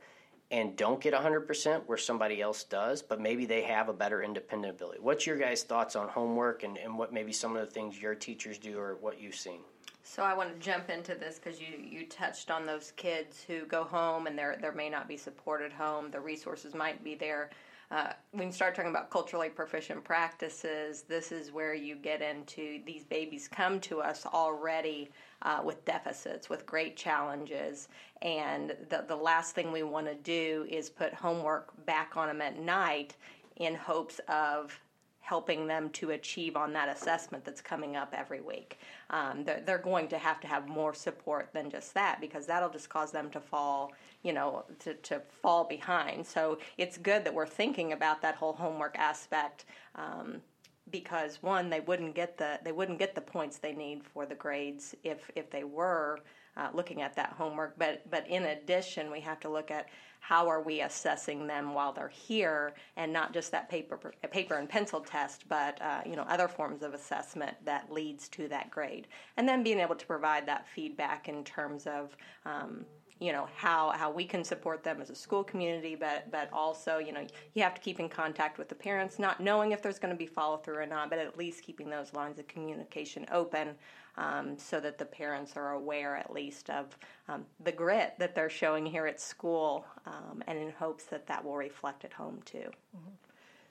[0.51, 4.75] and don't get 100% where somebody else does, but maybe they have a better independent
[4.75, 4.99] ability?
[5.01, 8.15] What's your guys' thoughts on homework and, and what maybe some of the things your
[8.15, 9.61] teachers do or what you've seen?
[10.03, 13.65] So I want to jump into this because you, you touched on those kids who
[13.65, 16.11] go home and there there may not be support at home.
[16.11, 17.51] The resources might be there.
[17.91, 22.81] Uh, when you start talking about culturally proficient practices, this is where you get into
[22.87, 25.11] these babies come to us already
[25.43, 27.89] uh, with deficits, with great challenges,
[28.23, 32.41] and the the last thing we want to do is put homework back on them
[32.41, 33.17] at night
[33.57, 34.81] in hopes of
[35.25, 38.79] helping them to achieve on that assessment that's coming up every week.
[39.09, 42.69] Um, they're, they're, going to have to have more support than just that because that'll
[42.69, 46.27] just cause them to fall, you know, to, to fall behind.
[46.27, 49.65] So it's good that we're thinking about that whole homework aspect.
[49.95, 50.43] Um,
[50.91, 54.35] because one, they wouldn't get the they wouldn't get the points they need for the
[54.35, 56.19] grades if if they were
[56.59, 57.79] uh, looking at that homework.
[57.79, 59.89] But but in addition, we have to look at
[60.27, 63.99] how are we assessing them while they're here, and not just that paper
[64.31, 68.49] paper and pencil test, but uh, you know other forms of assessment that leads to
[68.49, 69.07] that grade,
[69.37, 72.17] and then being able to provide that feedback in terms of.
[72.47, 72.87] Um,
[73.21, 76.99] you know how how we can support them as a school community but but also
[76.99, 80.01] you know you have to keep in contact with the parents not knowing if there's
[80.01, 83.25] going to be follow through or not but at least keeping those lines of communication
[83.31, 83.77] open
[84.17, 86.97] um, so that the parents are aware at least of
[87.29, 91.45] um, the grit that they're showing here at school um, and in hopes that that
[91.45, 92.71] will reflect at home too.
[92.97, 93.11] Mm-hmm.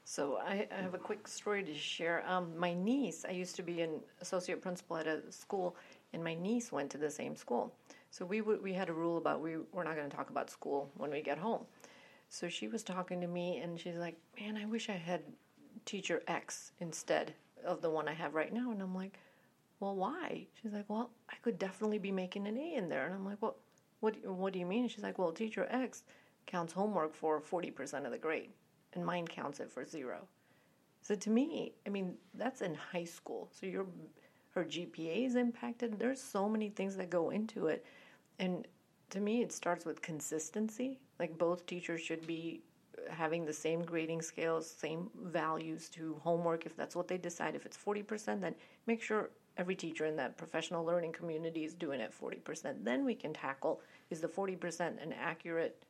[0.06, 2.26] So I, I, have a quick story to share.
[2.28, 5.78] Um, my niece, I used to be an associate principal at a school,
[6.12, 7.74] and my niece went to the same school.
[8.12, 10.50] So we w- we had a rule about we we're not going to talk about
[10.50, 11.62] school when we get home.
[12.30, 15.22] So she was talking to me, and she's like, "Man, I wish I had
[15.86, 19.18] teacher X instead of the one I have right now." And I'm like,
[19.80, 20.48] well, why?
[20.62, 23.06] She's like, well, I could definitely be making an A in there.
[23.06, 23.58] And I'm like, well,
[24.00, 24.88] what, what do you mean?
[24.88, 26.04] She's like, well, teacher X
[26.46, 28.50] counts homework for 40% of the grade,
[28.94, 30.28] and mine counts it for zero.
[31.02, 33.50] So to me, I mean, that's in high school.
[33.52, 33.86] So your
[34.54, 35.98] her GPA is impacted.
[35.98, 37.86] There's so many things that go into it.
[38.40, 38.68] And
[39.10, 41.00] to me, it starts with consistency.
[41.20, 42.62] Like both teachers should be
[43.10, 47.56] having the same grading scales, same values to homework if that's what they decide.
[47.56, 48.56] If it's 40%, then
[48.86, 52.84] make sure every teacher in that professional learning community is doing it 40%.
[52.84, 55.84] Then we can tackle is the 40% an accurate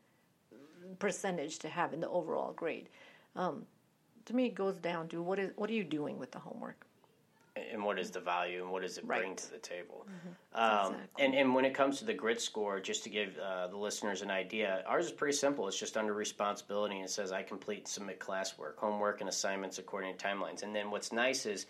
[1.00, 2.90] percentage to have in the overall grade.
[3.36, 3.66] Um,
[4.26, 6.86] to me, it goes down to what is what are you doing with the homework,
[7.56, 9.22] and what is the value, and what does it right.
[9.22, 10.08] bring to the table.
[10.08, 10.62] Mm-hmm.
[10.62, 11.26] Um, exactly.
[11.26, 14.22] And and when it comes to the grit score, just to give uh, the listeners
[14.22, 15.68] an idea, ours is pretty simple.
[15.68, 19.78] It's just under responsibility, and it says I complete and submit classwork, homework, and assignments
[19.78, 20.64] according to timelines.
[20.64, 21.66] And then what's nice is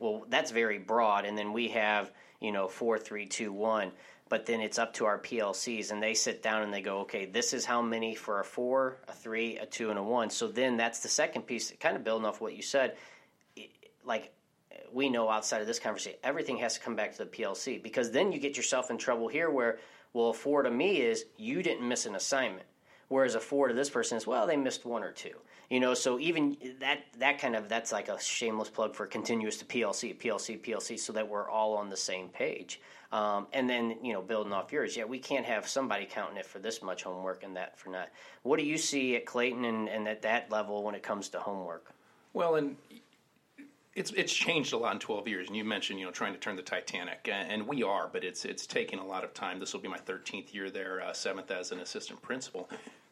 [0.00, 1.24] well, that's very broad.
[1.24, 2.10] And then we have,
[2.40, 3.92] you know, four, three, two, one.
[4.28, 7.26] But then it's up to our PLCs, and they sit down and they go, okay,
[7.26, 10.30] this is how many for a four, a three, a two, and a one.
[10.30, 12.96] So then that's the second piece, kind of building off what you said.
[14.04, 14.32] Like,
[14.92, 18.12] we know outside of this conversation, everything has to come back to the PLC because
[18.12, 19.78] then you get yourself in trouble here where,
[20.12, 22.66] well, a four to me is you didn't miss an assignment.
[23.08, 25.34] Whereas a four to this person is, well, they missed one or two.
[25.70, 29.56] You know, so even that that kind of that's like a shameless plug for continuous
[29.58, 32.80] to PLC, PLC, PLC, so that we're all on the same page.
[33.12, 36.46] Um, and then you know, building off yours, yeah, we can't have somebody counting it
[36.46, 38.08] for this much homework and that for not.
[38.42, 41.38] What do you see at Clayton and, and at that level when it comes to
[41.38, 41.92] homework?
[42.32, 42.76] Well, and
[43.94, 46.38] it's it's changed a lot in 12 years and you mentioned you know trying to
[46.38, 49.72] turn the titanic and we are but it's it's taken a lot of time this
[49.72, 52.70] will be my 13th year there uh, seventh as an assistant principal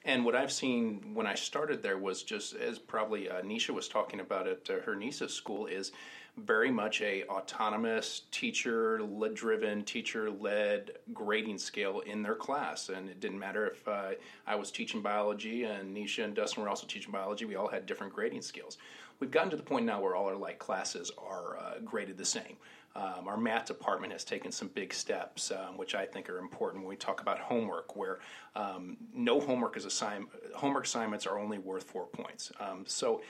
[0.09, 3.88] and what I've seen when I started there was just as probably uh, Nisha was
[3.88, 5.92] talking about at uh, her niece's school is
[6.38, 9.03] very much a autonomous teacher
[9.35, 12.88] driven teacher led grading scale in their class.
[12.88, 14.12] And it didn't matter if uh,
[14.47, 17.85] I was teaching biology and Nisha and Dustin were also teaching biology we all had
[17.85, 18.79] different grading scales.
[19.21, 22.25] We've gotten to the point now where all our like classes are uh, graded the
[22.25, 22.57] same
[22.96, 26.83] Um, our math department has taken some big steps, um, which I think are important
[26.83, 28.18] when we talk about homework, where
[28.57, 30.27] um, no homework is assigned.
[30.55, 32.51] Homework assignments are only worth four points.
[32.59, 33.22] Um, so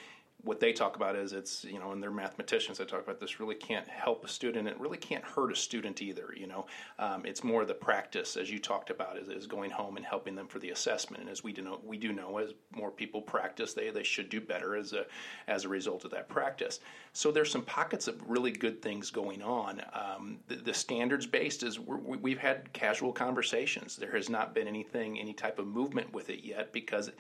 [0.45, 3.41] what they talk about is it's you know and they're mathematicians they talk about this
[3.41, 6.67] really can't help a student it really can't hurt a student either you know?
[6.99, 10.35] Um, it's more the practice as you talked about is, is going home and helping
[10.35, 13.21] them for the assessment and as we do know we do know as more people
[13.21, 15.07] practice they they should do better as a
[15.47, 16.81] as a result of that practice.
[17.13, 19.83] So there's some pockets of really good things going on.
[19.93, 23.97] Um, the, the, standards based is we have had casual conversations.
[23.97, 27.11] There has not been anything any type of movement with it yet because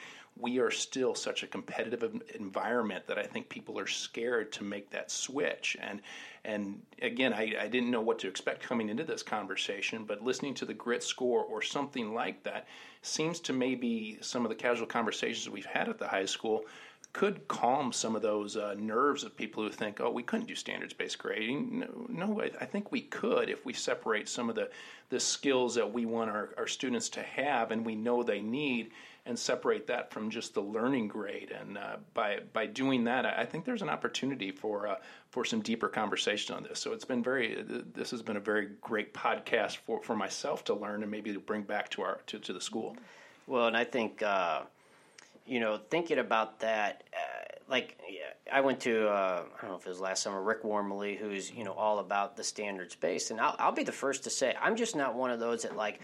[0.41, 4.91] we are still such a competitive environment that I think people are scared to make
[4.91, 5.77] that switch.
[5.81, 6.01] And
[6.45, 10.55] and again, I, I didn't know what to expect coming into this conversation, but listening
[10.55, 12.67] to the grit score or something like that
[13.03, 16.65] seems to maybe some of the casual conversations we've had at the high school
[17.13, 20.55] could calm some of those uh, nerves of people who think, oh, we couldn't do
[20.55, 21.81] standards based grading.
[21.81, 24.71] No, no I, I, think we could if we separate some of the,
[25.09, 28.91] the skills that we want our, our students to have and we know they need
[29.29, 31.53] and separate that from just the learning grade.
[31.53, 34.97] And uh, by by doing that, I think there's an opportunity for uh,
[35.29, 36.81] for some deeper conversation on this.
[36.81, 37.63] So it's been very
[37.95, 41.39] this has been a very great podcast for, for myself to learn and maybe to
[41.39, 42.97] bring back to our to, to the school.
[43.47, 44.63] Well, and I think uh,
[45.47, 47.05] you know thinking about that.
[47.13, 48.01] Uh, like
[48.51, 51.53] I went to uh, I don't know if it was last summer Rick Wormeli who's
[51.53, 54.55] you know all about the standards based and I'll, I'll be the first to say
[54.59, 56.01] I'm just not one of those that like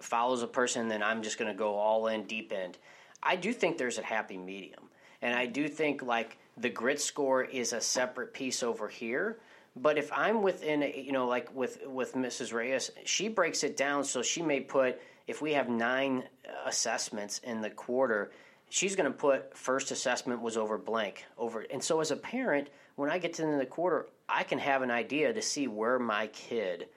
[0.00, 2.78] follows a person, then I'm just going to go all in deep end.
[3.22, 4.84] I do think there's a happy medium.
[5.22, 9.38] And I do think like the grit score is a separate piece over here.
[9.74, 12.52] But if I'm within, a, you know, like with with Mrs.
[12.52, 14.04] Reyes, she breaks it down.
[14.04, 16.24] So she may put if we have nine
[16.64, 18.30] assessments in the quarter,
[18.70, 21.64] she's going to put first assessment was over blank over.
[21.70, 24.44] And so as a parent, when I get to the end of the quarter, I
[24.44, 26.88] can have an idea to see where my kid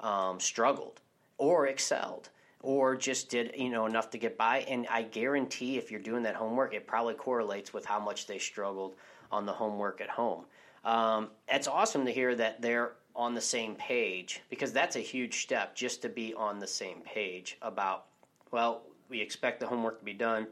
[0.00, 1.00] um, struggled
[1.38, 2.28] or excelled
[2.62, 4.58] or just did you know enough to get by.
[4.68, 8.38] And i guarantee if you're doing that homework it probably correlates with how much they
[8.38, 8.96] struggled
[9.30, 10.44] on the homework at home.
[10.84, 15.42] Um, it's awesome to hear that they're on the same page because that's a huge
[15.42, 18.04] step just to be on the same page about
[18.52, 20.46] well we expect the homework to be done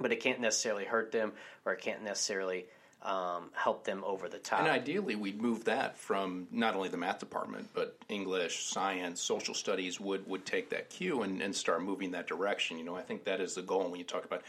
[0.00, 1.32] but it can't necessarily hurt them
[1.64, 2.66] or it can't necessarily
[3.02, 4.60] um, help them over the top.
[4.60, 9.54] And ideally, we'd move that from not only the math department, but English, science, social
[9.54, 12.76] studies would, would take that cue and, and start moving that direction.
[12.76, 14.42] You know, I think that is the goal when you talk about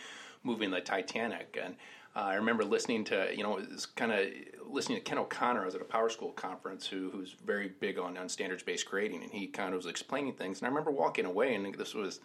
[0.44, 1.60] moving the Titanic.
[1.64, 1.76] And
[2.16, 3.62] uh, I remember listening to, you know,
[3.96, 4.28] kind of
[4.68, 5.62] listening to Ken O'Connor.
[5.62, 9.22] I was at a PowerSchool conference who, who's very big on, on standards based grading,
[9.22, 10.60] and he kind of was explaining things.
[10.60, 12.20] And I remember walking away, and this was,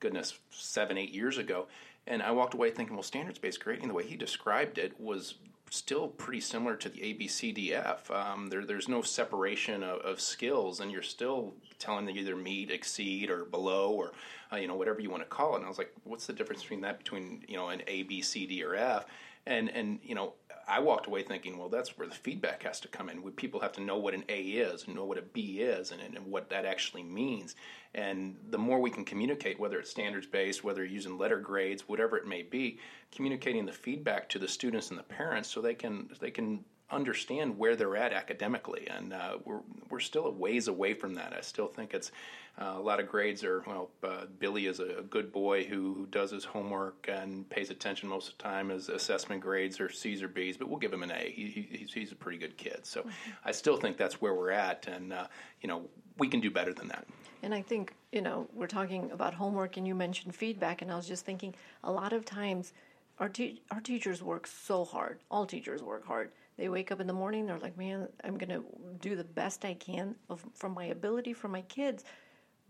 [0.00, 1.66] goodness, seven, eight years ago.
[2.06, 5.34] And I walked away thinking, well, standards based grading, the way he described it, was
[5.70, 8.10] still pretty similar to the ABCDF.
[8.10, 12.70] Um, there, there's no separation of, of, skills, and you're still telling them either meet,
[12.70, 14.12] exceed, or below, or
[14.52, 15.58] uh, you know whatever you want to call it.
[15.58, 18.20] And I was like, what's the difference between that between you know an A, B,
[18.20, 19.06] C, D, or F?
[19.46, 20.34] And and you know
[20.68, 23.22] I walked away thinking, well, that's where the feedback has to come in.
[23.32, 26.00] People have to know what an A is, and know what a B is, and,
[26.00, 27.54] and what that actually means.
[27.94, 31.88] And the more we can communicate, whether it's standards based, whether you're using letter grades,
[31.88, 32.78] whatever it may be,
[33.10, 37.58] communicating the feedback to the students and the parents so they can they can understand
[37.58, 38.88] where they're at academically.
[38.88, 41.32] And uh, we're we're still a ways away from that.
[41.36, 42.12] I still think it's
[42.60, 46.06] uh, a lot of grades are, well, uh, Billy is a, good boy who, who,
[46.06, 48.68] does his homework and pays attention most of the time.
[48.68, 51.32] His assessment grades are C's or B's, but we'll give him an A.
[51.34, 52.80] He, he's, he's, a pretty good kid.
[52.82, 53.10] So mm-hmm.
[53.44, 54.86] I still think that's where we're at.
[54.88, 55.26] And, uh,
[55.62, 55.82] you know,
[56.18, 57.06] we can do better than that.
[57.42, 60.82] And I think, you know, we're talking about homework and you mentioned feedback.
[60.82, 62.74] And I was just thinking a lot of times
[63.18, 65.20] our, te- our teachers work so hard.
[65.30, 66.30] All teachers work hard.
[66.60, 68.64] They wake up in the morning, they're like, man, I'm going to
[69.00, 72.04] do the best I can of, from my ability for my kids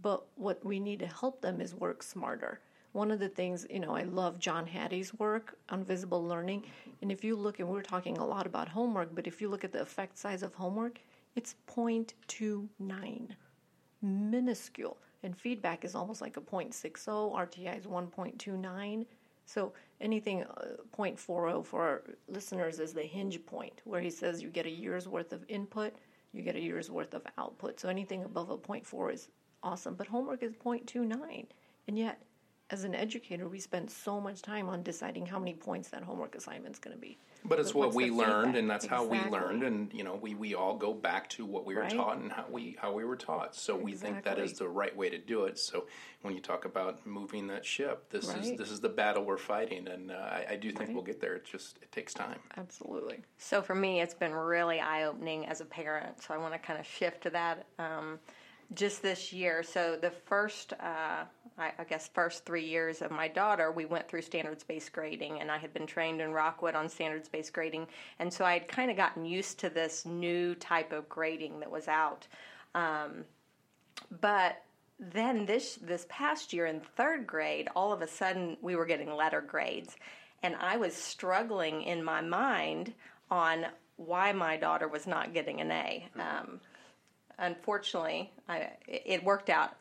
[0.02, 2.60] but what we need to help them is work smarter.
[2.92, 6.62] One of the things, you know, I love John Hattie's work on visible learning.
[6.62, 6.90] Mm-hmm.
[7.02, 9.64] And if you look, and we're talking a lot about homework, but if you look
[9.64, 11.00] at the effect size of homework,
[11.36, 13.28] it's 0.29,
[14.02, 14.96] minuscule.
[15.22, 19.06] And feedback is almost like a 0.60, RTI is 1.29.
[19.52, 24.48] So anything uh, 0.40 for our listeners is the hinge point, where he says you
[24.48, 25.92] get a year's worth of input,
[26.32, 27.80] you get a year's worth of output.
[27.80, 29.28] So anything above a 0.4 is
[29.64, 29.94] awesome.
[29.94, 31.46] But homework is 0.29.
[31.88, 32.22] And yet,
[32.70, 36.36] as an educator, we spend so much time on deciding how many points that homework
[36.36, 37.18] assignment's going to be.
[37.44, 38.60] But it's But what we learned, feedback?
[38.60, 41.64] and that's how we learned, and you know, we, we all go back to what
[41.64, 41.90] we were Right.
[41.90, 43.56] taught and how we how we were taught.
[43.56, 45.58] So we think that is the right way to do it.
[45.58, 45.86] So
[46.20, 49.88] when you talk about moving that ship, this is this is the battle we're fighting,
[49.88, 50.94] and uh, I, I do think Right.
[50.94, 51.34] we'll get there.
[51.34, 52.38] It just it takes time.
[52.58, 53.20] Absolutely.
[53.38, 56.22] So for me, it's been really eye opening as a parent.
[56.22, 58.18] So I want to kind of shift to that um,
[58.74, 59.62] just this year.
[59.62, 61.24] So the first, uh,
[61.58, 65.40] I, I guess, first three years of my daughter, we went through standards based grading,
[65.40, 68.68] and I had been trained in Rockwood on standards based grading, and so I had
[68.68, 72.26] kind of gotten used to this new type of grading that was out.
[72.74, 73.24] Um,
[74.20, 74.62] but
[74.98, 79.14] then this this past year in third grade, all of a sudden we were getting
[79.14, 79.96] letter grades,
[80.42, 82.94] and I was struggling in my mind
[83.30, 83.66] on
[83.96, 86.08] why my daughter was not getting an A.
[86.16, 86.60] Um,
[87.40, 89.76] unfortunately, I, it worked out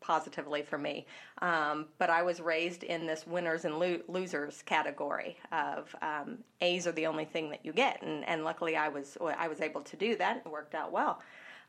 [0.00, 1.04] positively for me.
[1.42, 6.86] Um, but I was raised in this winners and lo- losers category of um, A's
[6.86, 9.80] are the only thing that you get, and, and luckily I was I was able
[9.82, 10.42] to do that.
[10.46, 11.20] It worked out well.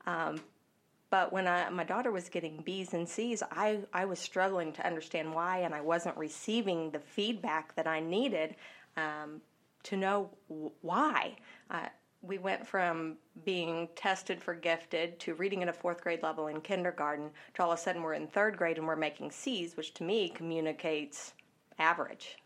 [0.05, 0.39] Um,
[1.09, 4.85] but when I, my daughter was getting B's and C's, I, I was struggling to
[4.85, 8.55] understand why, and I wasn't receiving the feedback that I needed
[8.97, 9.41] um,
[9.83, 10.29] to know
[10.81, 11.37] why.
[11.71, 11.87] Uh,
[12.21, 13.15] we went from
[13.45, 17.71] being tested for gifted to reading at a fourth grade level in kindergarten to all
[17.71, 21.33] of a sudden we're in third grade and we're making C's, which to me communicates
[21.79, 22.37] average.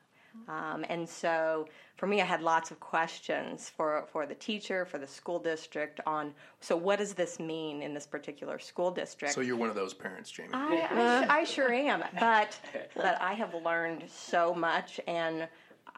[0.47, 1.67] Um, and so
[1.97, 5.99] for me, I had lots of questions for, for the teacher, for the school district
[6.05, 9.33] on so what does this mean in this particular school district?
[9.33, 10.49] So you're one of those parents, Jamie.
[10.53, 12.57] I, I, I sure am, but
[12.95, 15.47] but I have learned so much, and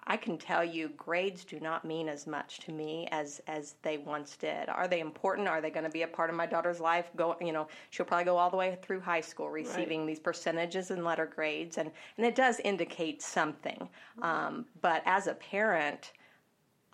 [0.06, 3.98] I can tell you, grades do not mean as much to me as as they
[3.98, 4.70] once did.
[4.70, 5.48] Are they important?
[5.48, 7.10] Are they going to be a part of my daughter's life?
[7.16, 10.92] Go, you know, she'll probably go all the way through high school, receiving these percentages
[10.92, 13.88] and letter grades, and and it does indicate something.
[14.22, 16.12] Um, but as a parent.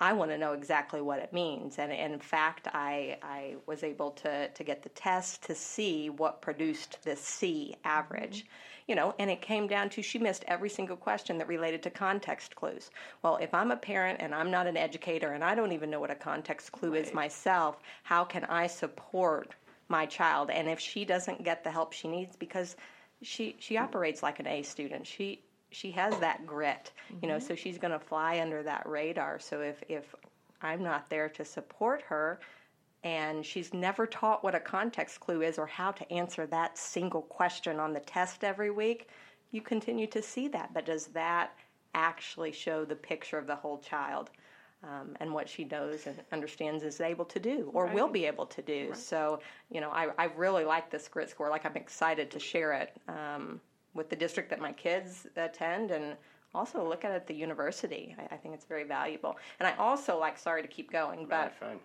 [0.02, 1.78] I want to know exactly what it means.
[1.78, 6.10] And, and in fact, I, I was able to, to get the test to see
[6.10, 8.46] what produced this C average.
[8.90, 11.92] You know, and it came down to she missed every single question that related to
[11.92, 12.90] context clues.
[13.22, 16.00] Well, if I'm a parent and I'm not an educator and I don't even know
[16.00, 19.54] what a context clue is myself, how can I support
[19.90, 20.50] my child?
[20.50, 22.76] And if she doesn't get the help she needs because
[23.22, 25.06] she she operates like an A student.
[25.06, 27.62] She she has that grit, you know, so mm-hmm.
[27.62, 29.40] she's going to fly under that radar.
[29.40, 30.16] So if if
[30.64, 32.40] I'm not there to support her
[33.04, 37.22] and she's never taught what a context clue is or how to answer that single
[37.22, 39.08] question on the test every week,
[39.52, 40.74] you continue to see that.
[40.74, 41.54] But does that
[41.94, 44.30] actually show the picture of the whole child?
[44.82, 48.46] Um, and what she knows and understands is able to do or will be able
[48.46, 48.94] to do.
[48.94, 51.50] So, you know, I, I really like this grit score.
[51.50, 53.60] Like, I'm excited to share it um,
[53.94, 56.16] with the district that my kids attend and
[56.56, 58.16] also look at it at the university.
[58.18, 59.36] I, I think it's very valuable.
[59.60, 61.80] And I also like, sorry to keep going, but Fine.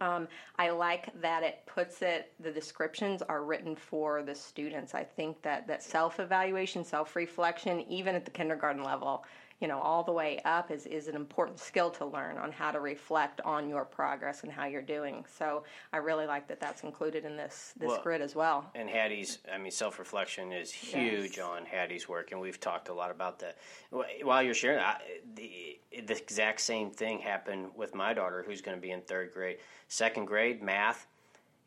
[0.00, 0.28] Um,
[0.58, 2.32] I like that it puts it.
[2.40, 4.94] The descriptions are written for the students.
[4.94, 9.24] I think that that self evaluation, self reflection, even at the kindergarten level,
[9.60, 12.70] you know, all the way up, is is an important skill to learn on how
[12.70, 15.24] to reflect on your progress and how you're doing.
[15.38, 18.70] So I really like that that's included in this this Well, grid as well.
[18.74, 21.46] And Hattie's, I mean, self reflection is huge Yes.
[21.46, 23.58] on Hattie's work, and we've talked a lot about that.
[23.90, 24.96] While you're sharing, I,
[25.34, 29.32] the the exact same thing happened with my daughter, who's going to be in third
[29.32, 29.58] grade,
[29.88, 31.06] second grade math.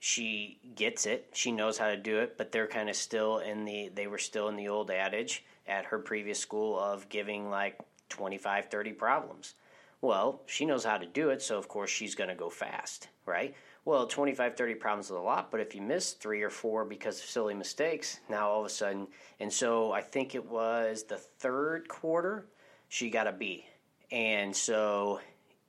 [0.05, 1.29] She gets it.
[1.31, 3.87] She knows how to do it, but they're kind of still in the.
[3.87, 7.79] They were still in the old adage at her previous school of giving like
[8.09, 9.53] 25, 30 problems.
[10.01, 13.07] Well, she knows how to do it, so of course she's going to go fast,
[13.25, 13.55] right?
[13.85, 17.19] Well, 25, 30 problems is a lot, but if you miss three or four because
[17.19, 19.07] of silly mistakes, now all of a sudden,
[19.39, 22.49] and so I think it was the third quarter,
[22.89, 23.65] she got a B.
[24.11, 25.21] And so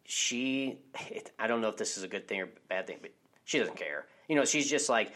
[0.05, 0.80] she,
[1.39, 3.12] I don't know if this is a good thing or bad thing, but
[3.45, 4.07] she doesn't care.
[4.29, 5.12] You know, she's just like,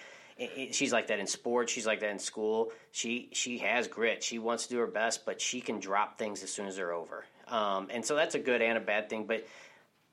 [0.70, 1.72] she's like that in sports.
[1.72, 2.72] She's like that in school.
[2.92, 4.22] She she has grit.
[4.22, 6.92] She wants to do her best, but she can drop things as soon as they're
[6.92, 7.24] over.
[7.48, 9.24] Um, and so that's a good and a bad thing.
[9.24, 9.46] But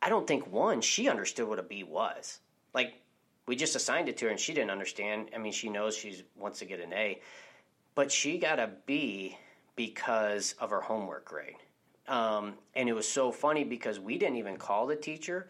[0.02, 2.40] I don't think one she understood what a B was.
[2.74, 2.96] Like
[3.48, 5.30] we just assigned it to her, and she didn't understand.
[5.36, 7.22] I mean, she knows she wants to get an A,
[7.94, 9.38] but she got a B
[9.76, 11.58] because of her homework grade.
[12.08, 15.48] Um, and it was so funny because we didn't even call the teacher,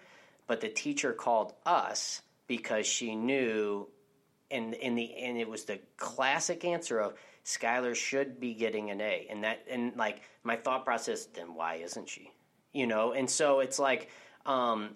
[0.48, 3.88] but the teacher called us because she knew,
[4.52, 9.02] and in the and it was the classic answer of Skylar should be getting an
[9.02, 12.32] A, and that and like my thought process, then why isn't she?
[12.74, 14.10] You know, and so it's like.
[14.46, 14.91] Um,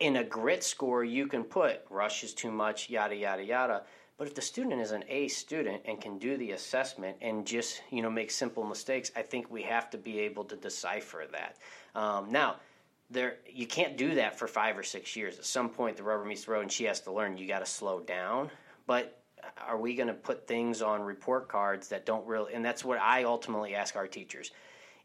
[0.00, 3.82] in a grit score, you can put rush is too much, yada yada yada.
[4.16, 7.82] But if the student is an A student and can do the assessment and just
[7.90, 11.56] you know make simple mistakes, I think we have to be able to decipher that.
[11.98, 12.56] Um, now,
[13.10, 15.38] there you can't do that for five or six years.
[15.38, 17.36] At some point, the rubber meets the road, and she has to learn.
[17.36, 18.50] You got to slow down.
[18.86, 19.20] But
[19.66, 22.54] are we going to put things on report cards that don't really?
[22.54, 24.50] And that's what I ultimately ask our teachers: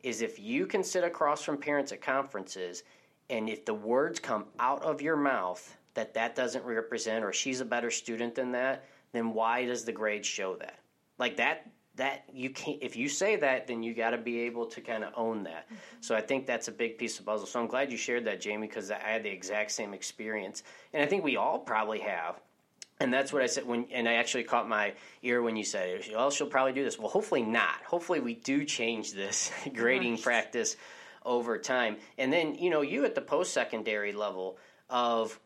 [0.03, 2.83] is if you can sit across from parents at conferences,
[3.29, 7.61] and if the words come out of your mouth that that doesn't represent, or she's
[7.61, 10.79] a better student than that, then why does the grade show that?
[11.17, 11.69] Like that
[11.99, 15.03] that you can't if you say that then you got to be able to kind
[15.03, 15.65] of own that.
[15.65, 15.75] Mm-hmm.
[15.99, 17.45] so i think that's a big piece of puzzle.
[17.45, 20.63] So i'm glad you shared that jamie because i had the exact same experience.
[20.93, 22.39] And i think we all probably have.
[23.01, 24.93] And that's what i said when and i actually caught my
[25.23, 26.97] ear when you said well she'll probably do this.
[26.97, 27.83] Well hopefully not.
[27.85, 30.77] Hopefully we do change this grading practice
[31.25, 31.97] over time.
[32.17, 34.57] And then you know you at the post-secondary level
[34.89, 35.39] of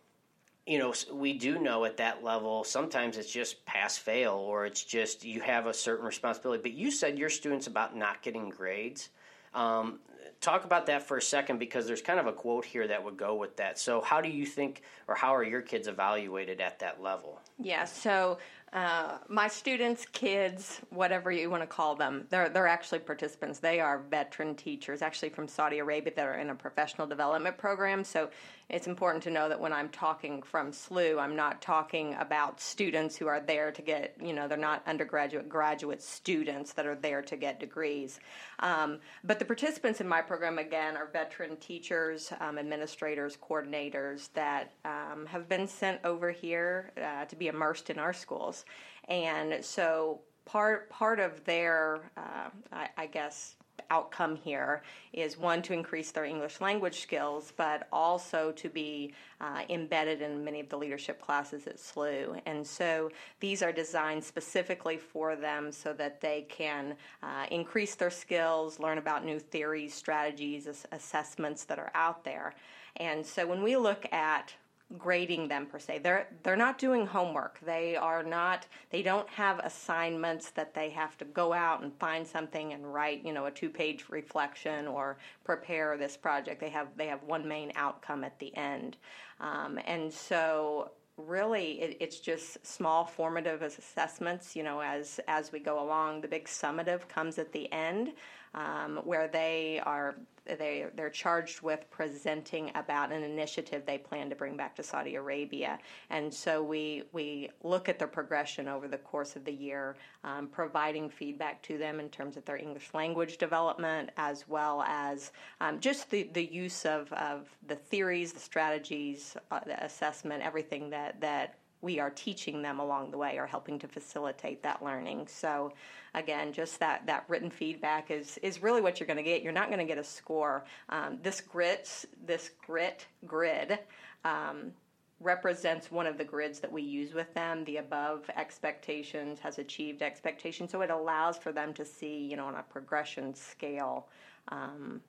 [0.66, 4.84] you know, we do know at that level, sometimes it's just pass fail or it's
[4.84, 6.62] just you have a certain responsibility.
[6.62, 9.10] But you said your students about not getting grades.
[9.54, 10.00] Um,
[10.44, 13.18] talk about that for a second because there's kind of a quote here that would
[13.18, 13.80] go with that.
[13.80, 17.40] So, how do you think, or how are your kids evaluated at that level?
[17.60, 18.38] Yeah, so
[18.74, 23.60] uh, my students, kids, whatever you want to call them, they're they're actually participants.
[23.60, 28.04] They are veteran teachers, actually from Saudi Arabia, that are in a professional development program.
[28.04, 28.30] So
[28.70, 33.16] it's important to know that when I'm talking from SLU, I'm not talking about students
[33.16, 37.22] who are there to get, you know, they're not undergraduate, graduate students that are there
[37.24, 38.20] to get degrees.
[38.60, 44.74] Um, but the participants in my program, again, are veteran teachers, um, administrators, coordinators that
[44.86, 48.66] um, have been sent over here uh, to be immersed in our schools.
[49.08, 53.56] And so part part of their, uh, I, I guess,
[53.90, 54.82] outcome here
[55.14, 60.44] is one to increase their English language skills, but also to be uh, embedded in
[60.44, 62.40] many of the leadership classes at SLU.
[62.46, 68.10] And so these are designed specifically for them so that they can uh, increase their
[68.10, 72.56] skills, learn about new theories, strategies, assessments that are out there.
[72.98, 74.54] And so when we look at
[74.98, 76.00] grading them per se.
[76.00, 77.60] They're they're not doing homework.
[77.66, 82.26] They are not they don't have assignments that they have to go out and find
[82.26, 86.60] something and write, you know, a two-page reflection or prepare this project.
[86.60, 88.98] They have they have one main outcome at the end.
[89.40, 95.60] Um, and so really it, it's just small formative assessments you know as as we
[95.60, 98.14] go along the big summative comes at the end
[98.54, 104.36] um, where they are they they're charged with presenting about an initiative they plan to
[104.36, 105.80] bring back to Saudi Arabia,
[106.10, 110.48] and so we we look at their progression over the course of the year, um,
[110.48, 115.32] providing feedback to them in terms of their English language development, as well as
[115.62, 120.90] um, just the the use of of the theories, the strategies, uh, the assessment, everything
[120.90, 125.28] that that we are teaching them along the way or helping to facilitate that learning.
[125.28, 125.74] So
[126.16, 129.44] again, just that, that written feedback is, is really what you're going to get.
[129.44, 130.64] You're not going to get a score.
[130.90, 133.80] Um, this grit, this grit grid,
[134.24, 134.72] um,
[135.20, 137.64] represents one of the grids that we use with them.
[137.66, 142.46] The above expectations has achieved expectations, so it allows for them to see, you know,
[142.46, 144.08] on a progression scale,
[144.50, 145.02] um,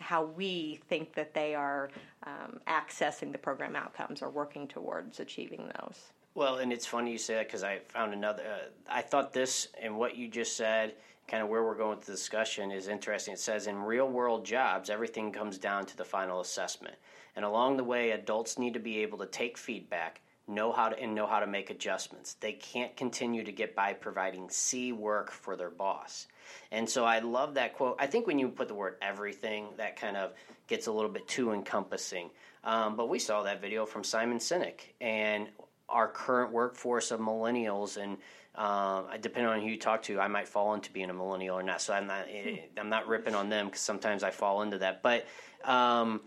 [0.00, 1.90] how we think that they are
[2.26, 6.12] um, accessing the program outcomes or working towards achieving those.
[6.34, 8.42] Well, and it's funny you say that because I found another.
[8.42, 10.94] Uh, I thought this and what you just said,
[11.28, 13.34] kind of where we're going with the discussion, is interesting.
[13.34, 16.94] It says in real world jobs, everything comes down to the final assessment,
[17.36, 20.98] and along the way, adults need to be able to take feedback, know how to
[20.98, 22.34] and know how to make adjustments.
[22.34, 26.28] They can't continue to get by providing C work for their boss.
[26.70, 27.96] And so I love that quote.
[27.98, 30.32] I think when you put the word everything, that kind of
[30.66, 32.30] gets a little bit too encompassing.
[32.64, 35.48] Um, but we saw that video from Simon Sinek, and
[35.88, 38.18] our current workforce of millennials and
[38.54, 41.62] uh, depending on who you talk to, I might fall into being a millennial or
[41.62, 41.80] not.
[41.80, 42.56] So I'm not hmm.
[42.78, 45.02] I'm not ripping on them because sometimes I fall into that.
[45.02, 45.26] But
[45.64, 46.20] um,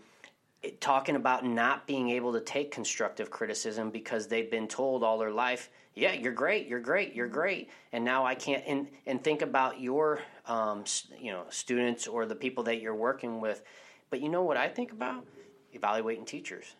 [0.64, 5.18] it, talking about not being able to take constructive criticism because they've been told all
[5.18, 8.64] their life, yeah, you're great, you're great, you're great, and now I can't.
[8.66, 10.84] And and think about your um,
[11.20, 13.62] you know students or the people that you're working with.
[14.10, 15.24] But you know what I think about
[15.72, 16.74] evaluating teachers.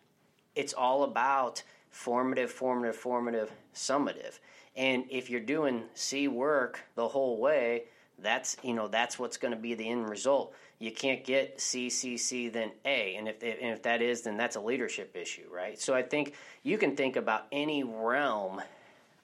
[0.55, 4.39] It's all about formative, formative, formative, summative.
[4.75, 7.83] And if you're doing C work the whole way,
[8.19, 10.53] that's you know that's what's going to be the end result.
[10.79, 14.35] You can't get C, C, C, then A, and if and if that is, then
[14.35, 15.79] that's a leadership issue, right?
[15.79, 18.61] So I think you can think about any realm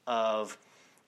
[0.08, 0.58] of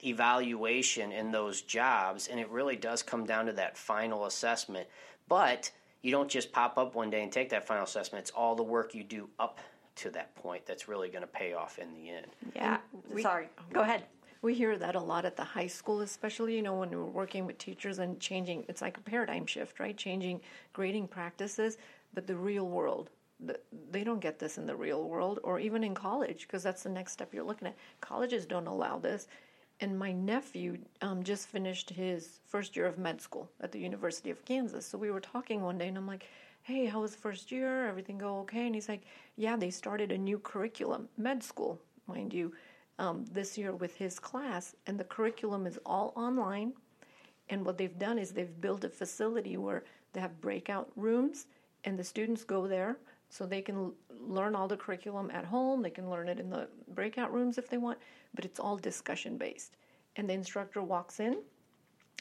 [0.04, 4.86] evaluation in those jobs, and it really does come down to that final assessment.
[5.28, 5.70] But
[6.02, 8.22] you don't just pop up one day and take that final assessment.
[8.24, 9.58] It's all the work you do up
[9.96, 12.26] to that point that's really going to pay off in the end.
[12.54, 12.78] Yeah.
[13.10, 13.48] we- Sorry.
[13.72, 14.04] Go ahead.
[14.44, 17.46] We hear that a lot at the high school, especially, you know, when we're working
[17.46, 19.96] with teachers and changing, it's like a paradigm shift, right?
[19.96, 20.38] Changing
[20.74, 21.78] grading practices,
[22.12, 23.08] but the real world,
[23.40, 23.58] the,
[23.90, 26.90] they don't get this in the real world or even in college because that's the
[26.90, 27.74] next step you're looking at.
[28.02, 29.28] Colleges don't allow this.
[29.80, 34.28] And my nephew um, just finished his first year of med school at the University
[34.28, 34.84] of Kansas.
[34.84, 36.26] So we were talking one day, and I'm like,
[36.64, 37.88] hey, how was the first year?
[37.88, 38.66] Everything go okay?
[38.66, 39.04] And he's like,
[39.36, 42.52] yeah, they started a new curriculum, med school, mind you
[42.98, 46.72] um, this year with his class, and the curriculum is all online.
[47.50, 51.46] And what they've done is they've built a facility where they have breakout rooms,
[51.84, 52.96] and the students go there
[53.28, 55.82] so they can l- learn all the curriculum at home.
[55.82, 57.98] They can learn it in the breakout rooms if they want,
[58.34, 59.76] but it's all discussion based.
[60.16, 61.38] And the instructor walks in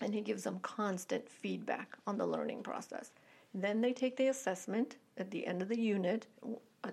[0.01, 3.11] and he gives them constant feedback on the learning process.
[3.53, 6.26] Then they take the assessment at the end of the unit.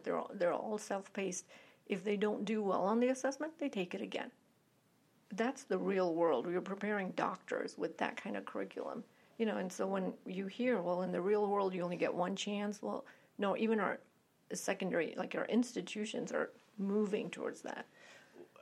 [0.02, 1.46] They're all, they're all self paced.
[1.90, 4.30] If they don't do well on the assessment, they take it again.
[5.34, 6.46] That's the real world.
[6.46, 9.02] We're preparing doctors with that kind of curriculum.
[9.38, 12.14] You know, and so when you hear, well, in the real world, you only get
[12.14, 13.04] one chance, well,
[13.38, 13.98] no, even our
[14.52, 17.86] secondary, like our institutions are moving towards that.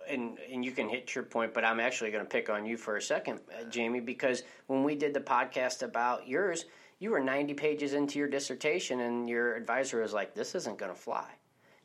[0.08, 2.76] and and you can hit your point, but I'm actually going to pick on you
[2.78, 6.64] for a second, uh, Jamie, because when we did the podcast about yours,
[6.98, 10.92] you were 90 pages into your dissertation, and your advisor was like, "This isn't going
[10.92, 11.28] to fly,"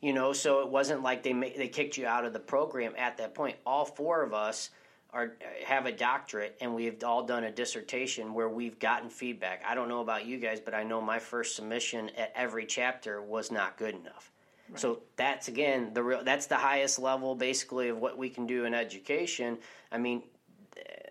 [0.04, 0.32] you know.
[0.32, 3.34] So it wasn't like they ma- they kicked you out of the program at that
[3.34, 3.56] point.
[3.66, 4.70] All four of us
[5.12, 9.62] are have a doctorate, and we've all done a dissertation where we've gotten feedback.
[9.66, 13.22] I don't know about you guys, but I know my first submission at every chapter
[13.22, 14.30] was not good enough.
[14.76, 16.24] So that's again the real.
[16.24, 19.58] That's the highest level, basically, of what we can do in education.
[19.92, 20.22] I mean,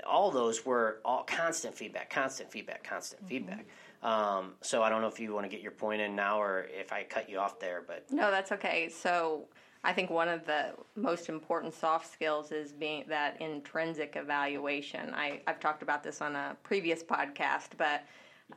[0.05, 3.29] all those were all constant feedback, constant feedback, constant mm-hmm.
[3.29, 3.65] feedback.
[4.03, 6.67] Um, so I don't know if you want to get your point in now, or
[6.69, 8.89] if I cut you off there, but No, that's okay.
[8.89, 9.45] So
[9.85, 15.13] I think one of the most important soft skills is being that intrinsic evaluation.
[15.13, 18.03] I, I've talked about this on a previous podcast, but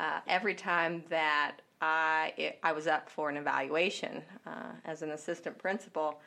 [0.00, 5.10] uh, every time that I it, I was up for an evaluation uh, as an
[5.12, 6.20] assistant principal,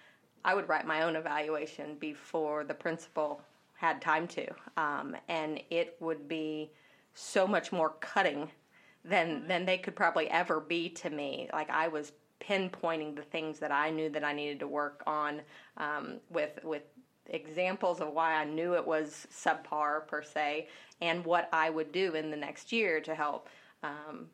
[0.45, 3.41] I would write my own evaluation before the principal
[3.75, 4.47] had time to,
[4.77, 6.69] um, and it would be
[7.13, 8.49] so much more cutting
[9.05, 11.49] than than they could probably ever be to me.
[11.53, 15.41] Like I was pinpointing the things that I knew that I needed to work on
[15.77, 16.83] um, with with
[17.27, 20.67] examples of why I knew it was subpar per se,
[21.01, 23.49] and what I would do in the next year to help.
[23.83, 24.27] Um,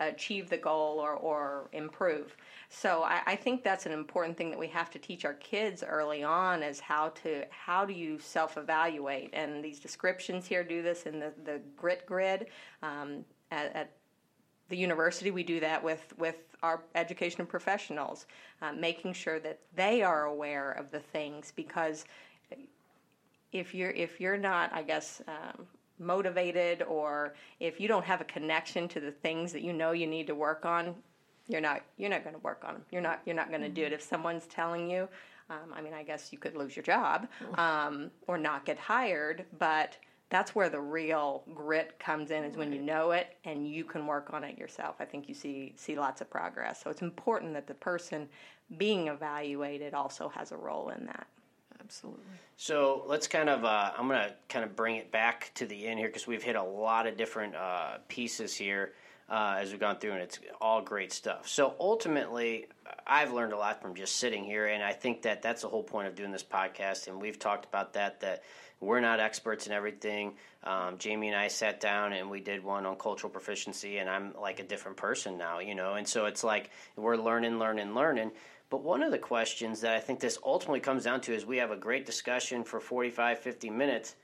[0.00, 2.36] achieve the goal or, or improve.
[2.68, 5.84] So I, I think that's an important thing that we have to teach our kids
[5.86, 10.82] early on is how to how do you self evaluate and these descriptions here do
[10.82, 12.46] this in the, the grit grid
[12.82, 13.90] um, at, at
[14.68, 18.26] the university we do that with with our education professionals
[18.62, 22.04] uh, making sure that they are aware of the things because
[23.52, 25.66] if you're if you're not i guess um,
[25.98, 30.06] motivated or if you don't have a connection to the things that you know you
[30.06, 30.94] need to work on
[31.48, 33.68] you're not you're not going to work on them you're not you're not going to
[33.68, 33.92] do it.
[33.92, 35.08] If someone's telling you
[35.50, 39.44] um, i mean i guess you could lose your job um, or not get hired
[39.58, 39.96] but
[40.34, 44.06] that's where the real grit comes in is when you know it and you can
[44.06, 47.52] work on it yourself i think you see see lots of progress so it's important
[47.54, 48.28] that the person
[48.76, 51.26] being evaluated also has a role in that
[51.80, 52.24] Absolutely.
[52.56, 55.86] So let's kind of, uh, I'm going to kind of bring it back to the
[55.86, 58.94] end here because we've hit a lot of different uh, pieces here
[59.28, 61.48] uh, as we've gone through, and it's all great stuff.
[61.48, 62.66] So ultimately,
[63.06, 65.82] I've learned a lot from just sitting here, and I think that that's the whole
[65.82, 67.08] point of doing this podcast.
[67.08, 68.42] And we've talked about that, that
[68.80, 70.34] we're not experts in everything.
[70.62, 74.34] Um, Jamie and I sat down and we did one on cultural proficiency, and I'm
[74.40, 75.94] like a different person now, you know.
[75.94, 78.32] And so it's like we're learning, learning, learning.
[78.70, 81.58] But one of the questions that I think this ultimately comes down to is we
[81.58, 84.16] have a great discussion for 45, 50 minutes.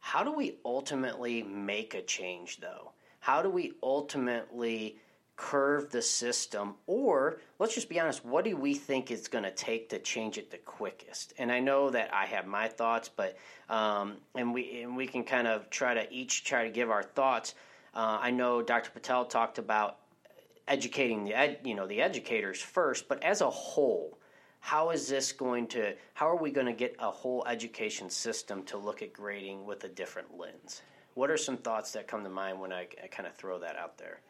[0.00, 2.92] How do we ultimately make a change, though?
[3.20, 4.98] How do we ultimately
[5.36, 6.74] curve the system?
[6.86, 10.38] Or let's just be honest, what do we think it's going to take to change
[10.38, 11.34] it the quickest?
[11.38, 13.36] And I know that I have my thoughts, but
[13.68, 17.02] um, and we and we can kind of try to each try to give our
[17.02, 17.54] thoughts.
[17.94, 18.90] Uh, I know Dr.
[18.90, 19.98] Patel talked about
[20.68, 24.18] educating the ed, you know the educators first, but as a whole,
[24.60, 25.94] how is this going to?
[26.14, 29.84] How are we going to get a whole education system to look at grading with
[29.84, 30.82] a different lens?
[31.14, 33.76] What are some thoughts that come to mind when I, I kind of throw that
[33.76, 34.20] out there?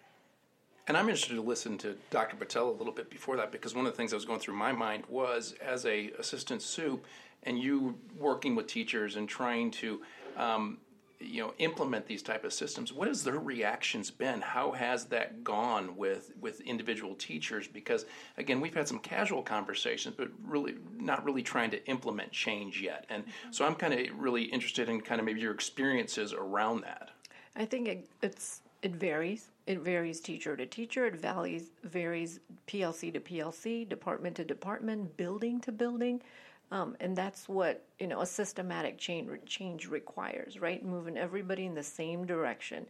[0.88, 2.36] And I'm interested to listen to Dr.
[2.36, 4.54] Patel a little bit before that because one of the things that was going through
[4.54, 7.06] my mind was as a assistant soup
[7.42, 10.02] and you working with teachers and trying to
[10.36, 10.78] um,
[11.18, 14.40] you know implement these type of systems what has their reactions been?
[14.40, 17.66] How has that gone with with individual teachers?
[17.66, 18.06] Because
[18.36, 23.06] again we've had some casual conversations but really not really trying to implement change yet.
[23.08, 27.10] And so i'm kind of really interested in kind of maybe your experiences around that.
[27.56, 29.50] I think it, it's it varies.
[29.66, 31.06] It varies teacher to teacher.
[31.06, 36.22] It varies varies PLC to PLC, department to department, building to building,
[36.70, 40.60] um, and that's what you know a systematic change change requires.
[40.60, 42.86] Right, moving everybody in the same direction.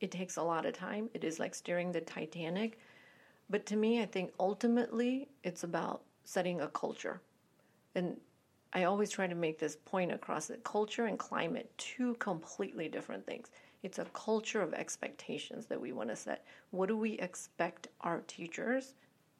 [0.00, 1.10] It takes a lot of time.
[1.12, 2.78] It is like steering the Titanic,
[3.50, 7.20] but to me, I think ultimately it's about setting a culture,
[7.94, 8.18] and
[8.72, 13.26] I always try to make this point across that culture and climate two completely different
[13.26, 13.50] things.
[13.84, 16.46] It's a culture of expectations that we want to set.
[16.70, 18.94] What do we expect our teachers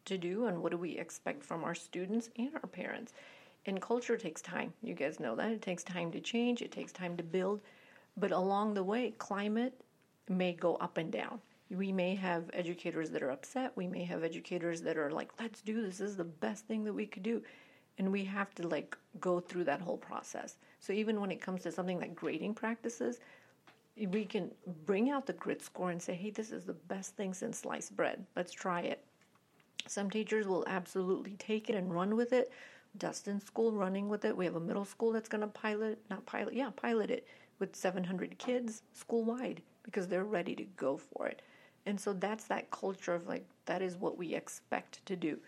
[0.04, 3.14] to do, and what do we expect from our students and our parents?
[3.64, 4.74] And culture takes time.
[4.82, 5.50] You guys know that.
[5.50, 7.62] It takes time to change, it takes time to build.
[8.18, 9.80] But along the way, climate
[10.28, 11.40] may go up and down.
[11.70, 13.72] We may have educators that are upset.
[13.76, 15.96] We may have educators that are like, let's do this.
[15.96, 17.40] This is the best thing that we could do.
[17.96, 20.56] And we have to like go through that whole process.
[20.80, 23.20] So even when it comes to something like grading practices,
[23.96, 24.50] we can
[24.86, 27.96] bring out the grit score and say, hey, this is the best thing since sliced
[27.96, 28.24] bread.
[28.34, 29.04] Let's try it.
[29.86, 32.50] Some teachers will absolutely take it and run with it.
[32.98, 34.36] Dustin School running with it.
[34.36, 37.26] We have a middle school that's going to pilot, not pilot, yeah, pilot it
[37.58, 41.42] with 700 kids school wide because they're ready to go for it.
[41.86, 45.38] And so that's that culture of like, that is what we expect to do.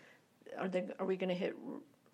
[0.57, 1.55] Are, they, are we going to hit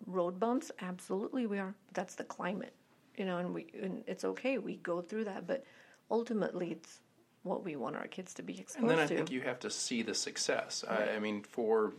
[0.06, 0.70] road bumps?
[0.80, 1.74] Absolutely, we are.
[1.92, 2.72] That's the climate,
[3.16, 4.58] you know, and we and it's okay.
[4.58, 5.64] We go through that, but
[6.10, 7.00] ultimately it's
[7.42, 8.80] what we want our kids to be exposed to.
[8.80, 9.14] and then I to.
[9.14, 10.84] think you have to see the success.
[10.88, 11.10] Right.
[11.10, 11.92] I, I, mean, for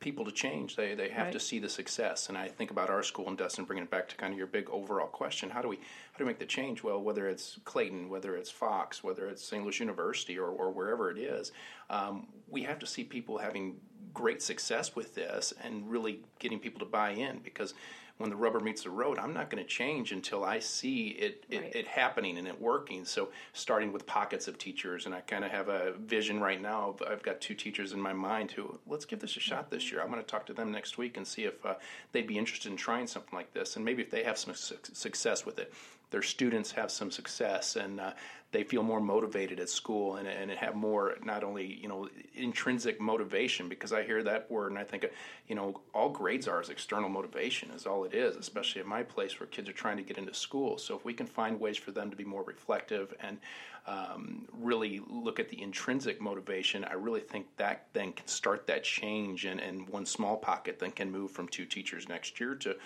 [0.00, 1.32] people to change, they, they have right.
[1.32, 2.28] to see the success.
[2.28, 4.46] And I think about our school and Dustin, bringing it back to kind of your
[4.46, 6.82] big overall question: How do we how do we make the change?
[6.82, 9.62] Well, whether it's Clayton, whether it's Fox, whether it's St.
[9.62, 11.52] Louis University, or, or wherever it is,
[11.90, 13.76] um, we have to see people having
[14.14, 17.74] great success with this and really getting people to buy in because
[18.18, 21.44] when the rubber meets the road, I'm not going to change until I see it,
[21.48, 21.74] it, right.
[21.74, 23.04] it, happening and it working.
[23.04, 26.90] So, starting with pockets of teachers, and I kind of have a vision right now.
[26.90, 29.90] Of, I've got two teachers in my mind who, let's give this a shot this
[29.90, 30.02] year.
[30.02, 31.74] I'm going to talk to them next week and see if uh,
[32.10, 33.76] they'd be interested in trying something like this.
[33.76, 35.72] And maybe if they have some su- success with it,
[36.10, 38.12] their students have some success and uh,
[38.50, 43.00] they feel more motivated at school and, and have more not only you know intrinsic
[43.00, 45.06] motivation because I hear that word and I think
[45.48, 49.02] you know all grades are is external motivation is all it is especially at my
[49.02, 50.78] place where kids are trying to get into school.
[50.78, 53.38] So if we can find ways for them to be more reflective and
[53.86, 58.82] um, really look at the intrinsic motivation I really think that then can start that
[58.82, 62.76] change and, and one small pocket then can move from two teachers next year to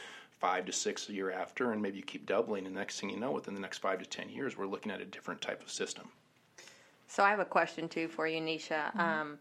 [0.43, 2.67] five to six a year after, and maybe you keep doubling.
[2.67, 5.01] And next thing you know, within the next five to ten years, we're looking at
[5.01, 6.09] a different type of system.
[7.07, 8.83] So I have a question too for you, Nisha.
[8.89, 9.01] Mm-hmm.
[9.01, 9.39] Um,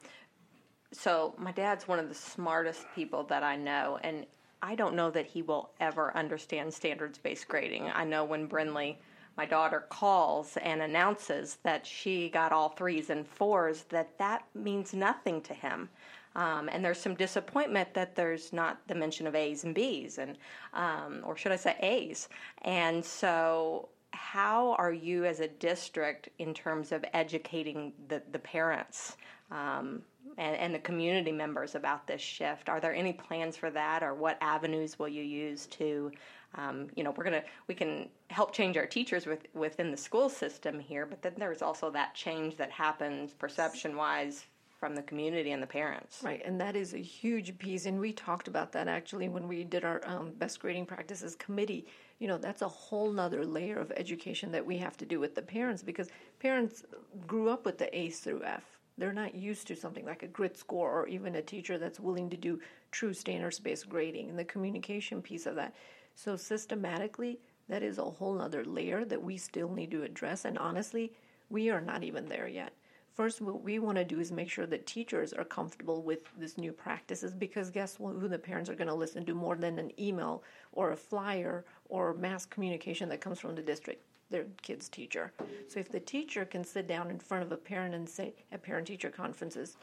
[0.92, 4.28] so my dad's one of the smartest people that I know, and
[4.62, 7.90] I don't know that he will ever understand standards-based grading.
[7.90, 8.98] I know when Brinley,
[9.38, 14.94] my daughter, calls and announces that she got all threes and fours, that that means
[14.94, 15.90] nothing to him.
[16.36, 20.38] Um, and there's some disappointment that there's not the mention of A's and B's, and
[20.74, 22.30] um, or should I say A's?
[22.62, 29.18] And so, how are you as a district in terms of educating the the parents?
[29.52, 30.04] Um,
[30.38, 32.70] and, and, the community members about this shift.
[32.70, 36.10] Are there any plans for that, or what avenues will you use to,
[36.56, 40.30] um, you know, we're gonna we can help change our teachers with, within the school
[40.30, 44.46] system here, but then there's also that change that happens perception wise
[44.82, 46.22] from the community and the parents.
[46.24, 47.86] Right, and that is a huge piece.
[47.86, 51.86] And we talked about that actually when we did our um, best grading practices committee.
[52.18, 55.36] You know, that's a whole nother layer of education that we have to do with
[55.36, 56.10] the parents because
[56.40, 56.84] parents
[57.28, 58.64] grew up with the A's through F.
[58.98, 62.32] They're not used to something like a grit score or even a teacher that's willing
[62.32, 62.60] to do
[62.90, 65.76] true standards based grading and the communication piece of that.
[66.16, 70.44] So, systematically, that is a whole other layer that we still need to address.
[70.44, 71.14] And honestly,
[71.52, 72.74] we are not even there yet.
[73.14, 76.58] First, what we want to do is make sure that teachers are comfortable with this
[76.58, 79.92] new practices because guess who the parents are going to listen to more than an
[80.00, 85.34] email or a flyer or mass communication that comes from the district, their kid's teacher.
[85.68, 88.64] So if the teacher can sit down in front of a parent and say at
[88.64, 89.76] parent teacher conferences,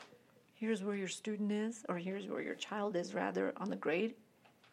[0.55, 4.15] here's where your student is, or here's where your child is rather on the grade,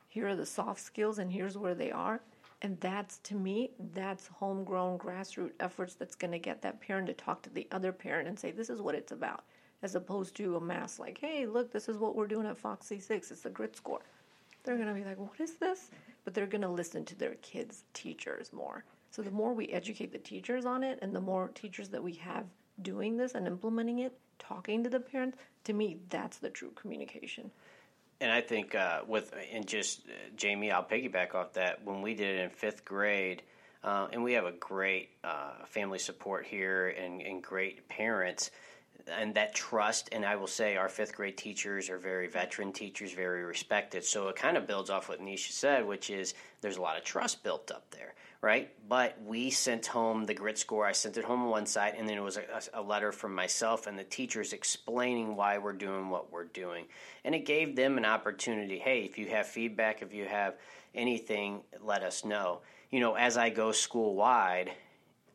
[0.07, 2.21] here are the soft skills, and here's where they are
[2.65, 7.13] and that's to me, that's homegrown grassroots efforts that's going to get that parent to
[7.13, 9.43] talk to the other parent and say, this is what it's about,
[9.83, 12.87] as opposed to a mass like, hey, look, this is what we're doing at Fox
[12.87, 13.11] C6.
[13.11, 13.99] It's the grit score.
[14.63, 15.91] They're going to be like, what is this?
[16.23, 18.83] But they're going to listen to their kids' teachers more.
[19.11, 22.13] So the more we educate the teachers on it, and the more teachers that we
[22.13, 22.45] have
[22.81, 27.51] doing this and implementing it, talking to the parents, to me, that's the true communication.
[28.21, 31.83] And I think uh, with and just uh, Jamie, I'll piggyback off that.
[31.83, 33.43] When we did it in fifth grade,
[33.83, 38.51] uh, and we have a great uh, family support here and, and great parents,
[39.07, 40.09] and that trust.
[40.13, 44.05] And I will say, our fifth grade teachers are very veteran teachers, very respected.
[44.05, 47.03] So it kind of builds off what Nisha said, which is there's a lot of
[47.03, 48.15] trust built up there
[48.45, 48.69] right?
[48.87, 50.85] But we sent home the grit score.
[50.85, 52.43] I sent it home on one side, and then it was a,
[52.75, 56.85] a, letter from myself and the teachers explaining why we're doing what we're doing.
[57.23, 60.53] And it gave them an opportunity hey, if you have feedback, if you have
[60.93, 62.59] anything, let us know.
[62.91, 64.71] You know, as I go school wide,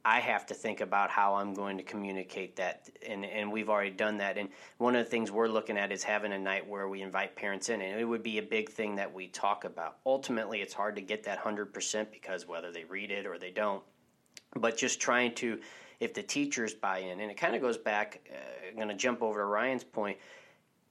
[0.05, 3.91] I have to think about how I'm going to communicate that, and and we've already
[3.91, 4.39] done that.
[4.39, 4.49] And
[4.79, 7.69] one of the things we're looking at is having a night where we invite parents
[7.69, 9.99] in, and it would be a big thing that we talk about.
[10.07, 13.51] Ultimately, it's hard to get that hundred percent because whether they read it or they
[13.51, 13.83] don't,
[14.57, 15.61] but just trying to,
[16.01, 18.21] if the teachers buy in, and it kind of goes back.
[18.31, 18.37] Uh,
[18.69, 20.17] I'm going to jump over to Ryan's point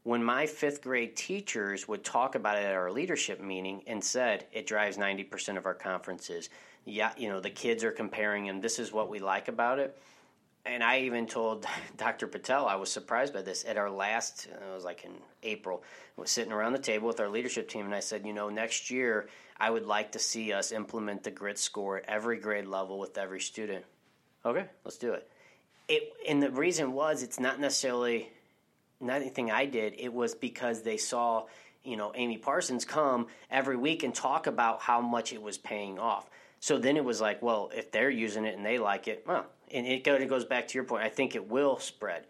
[0.04, 4.46] when my fifth grade teachers would talk about it at our leadership meeting and said
[4.52, 6.50] it drives 90% of our conferences
[6.86, 9.98] yeah, you know, the kids are comparing and this is what we like about it.
[10.66, 11.66] And I even told
[11.98, 12.28] Dr.
[12.28, 13.66] Patel, I was surprised by this.
[13.66, 15.14] At our last, uh, it was like in
[15.44, 15.84] April,
[16.18, 18.50] I was sitting around the table with our leadership team, and I said, you know,
[18.50, 22.68] next year I would like to see us implement the grit score at every grade
[22.68, 23.86] level with every student.
[24.46, 25.30] Okay, let's do it.
[25.88, 28.30] It and the reason was it's not necessarily
[29.02, 29.96] not anything I did.
[29.98, 31.46] It was because they saw,
[31.84, 36.00] you know, Amy Parsons come every week and talk about how much it was paying
[36.00, 36.30] off.
[36.60, 39.46] So then it was like, well, if they're using it and they like it, well,
[39.72, 41.04] and it goes back to your point.
[41.04, 42.26] I think it will spread.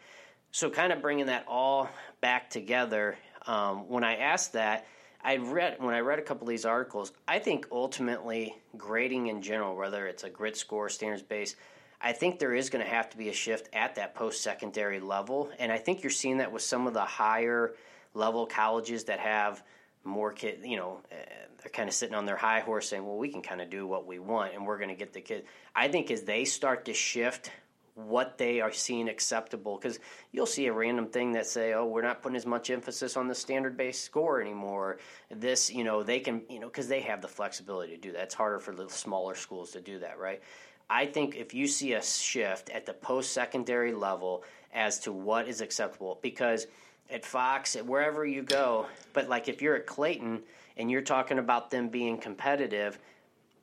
[0.51, 1.89] So kind of bringing that all
[2.21, 3.17] back together.
[3.47, 4.85] Um, when I asked that,
[5.21, 7.11] I read when I read a couple of these articles.
[7.27, 11.55] I think ultimately grading in general, whether it's a grit score, standards based,
[12.01, 14.99] I think there is going to have to be a shift at that post secondary
[14.99, 17.75] level, and I think you're seeing that with some of the higher
[18.13, 19.61] level colleges that have
[20.09, 20.65] more kids.
[20.65, 21.15] You know, eh,
[21.61, 23.85] they're kind of sitting on their high horse saying, well, we can kind of do
[23.87, 25.45] what we want and we're going to get the kids.
[25.75, 27.51] I think as they start to shift
[27.95, 29.99] what they are seeing acceptable, because
[30.31, 33.27] you'll see a random thing that say, oh, we're not putting as much emphasis on
[33.27, 34.99] the standard based score anymore.
[35.29, 38.23] This, you know, they can, you know, because they have the flexibility to do that.
[38.23, 40.41] It's harder for the smaller schools to do that, right?
[40.89, 44.43] I think if you see a shift at the post secondary level
[44.73, 46.67] as to what is acceptable, because
[47.11, 50.41] at Fox, at wherever you go, but like if you're at Clayton,
[50.79, 52.97] and you're talking about them being competitive,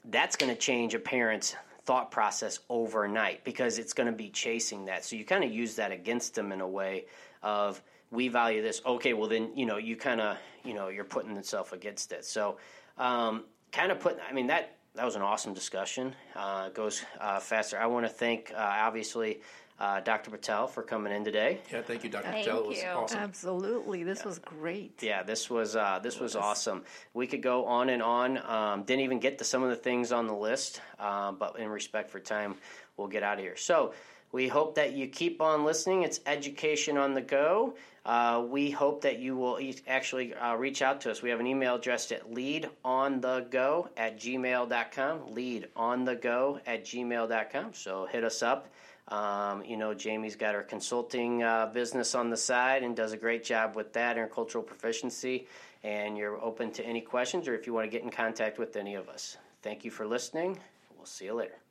[0.04, 4.84] that's going to change a parent's thought process overnight because it's going to be chasing
[4.84, 5.04] that.
[5.04, 7.06] So you kind of use that against them in a way
[7.42, 8.82] of we value this.
[8.84, 12.24] Okay, well then you know you kind of you know you're putting yourself against it.
[12.24, 12.58] So
[12.98, 14.20] um, kind of putting.
[14.28, 16.14] I mean that that was an awesome discussion.
[16.34, 17.78] Uh, goes uh, faster.
[17.78, 19.40] I want to thank uh, obviously
[19.78, 20.30] uh, Dr.
[20.30, 21.60] Patel for coming in today.
[21.70, 22.24] Yeah, thank you, Dr.
[22.24, 22.60] Thank Patel.
[22.60, 22.88] It was you.
[22.88, 23.18] awesome.
[23.18, 25.02] Absolutely, this was great.
[25.02, 26.84] Yeah, this was uh, this was awesome.
[27.14, 28.38] We could go on and on.
[28.38, 31.68] Um, didn't even get to some of the things on the list, uh, but in
[31.68, 32.54] respect for time,
[32.96, 33.56] we'll get out of here.
[33.56, 33.94] So.
[34.32, 36.02] We hope that you keep on listening.
[36.02, 37.76] It's Education on the Go.
[38.04, 39.58] Uh, we hope that you will
[39.88, 41.22] actually uh, reach out to us.
[41.22, 45.20] We have an email address at leadonthego at gmail.com.
[45.34, 47.74] Leadonthego at gmail.com.
[47.74, 48.68] So hit us up.
[49.08, 53.16] Um, you know, Jamie's got her consulting uh, business on the side and does a
[53.16, 55.46] great job with that, cultural proficiency.
[55.84, 58.76] And you're open to any questions or if you want to get in contact with
[58.76, 59.36] any of us.
[59.62, 60.58] Thank you for listening.
[60.96, 61.65] We'll see you later.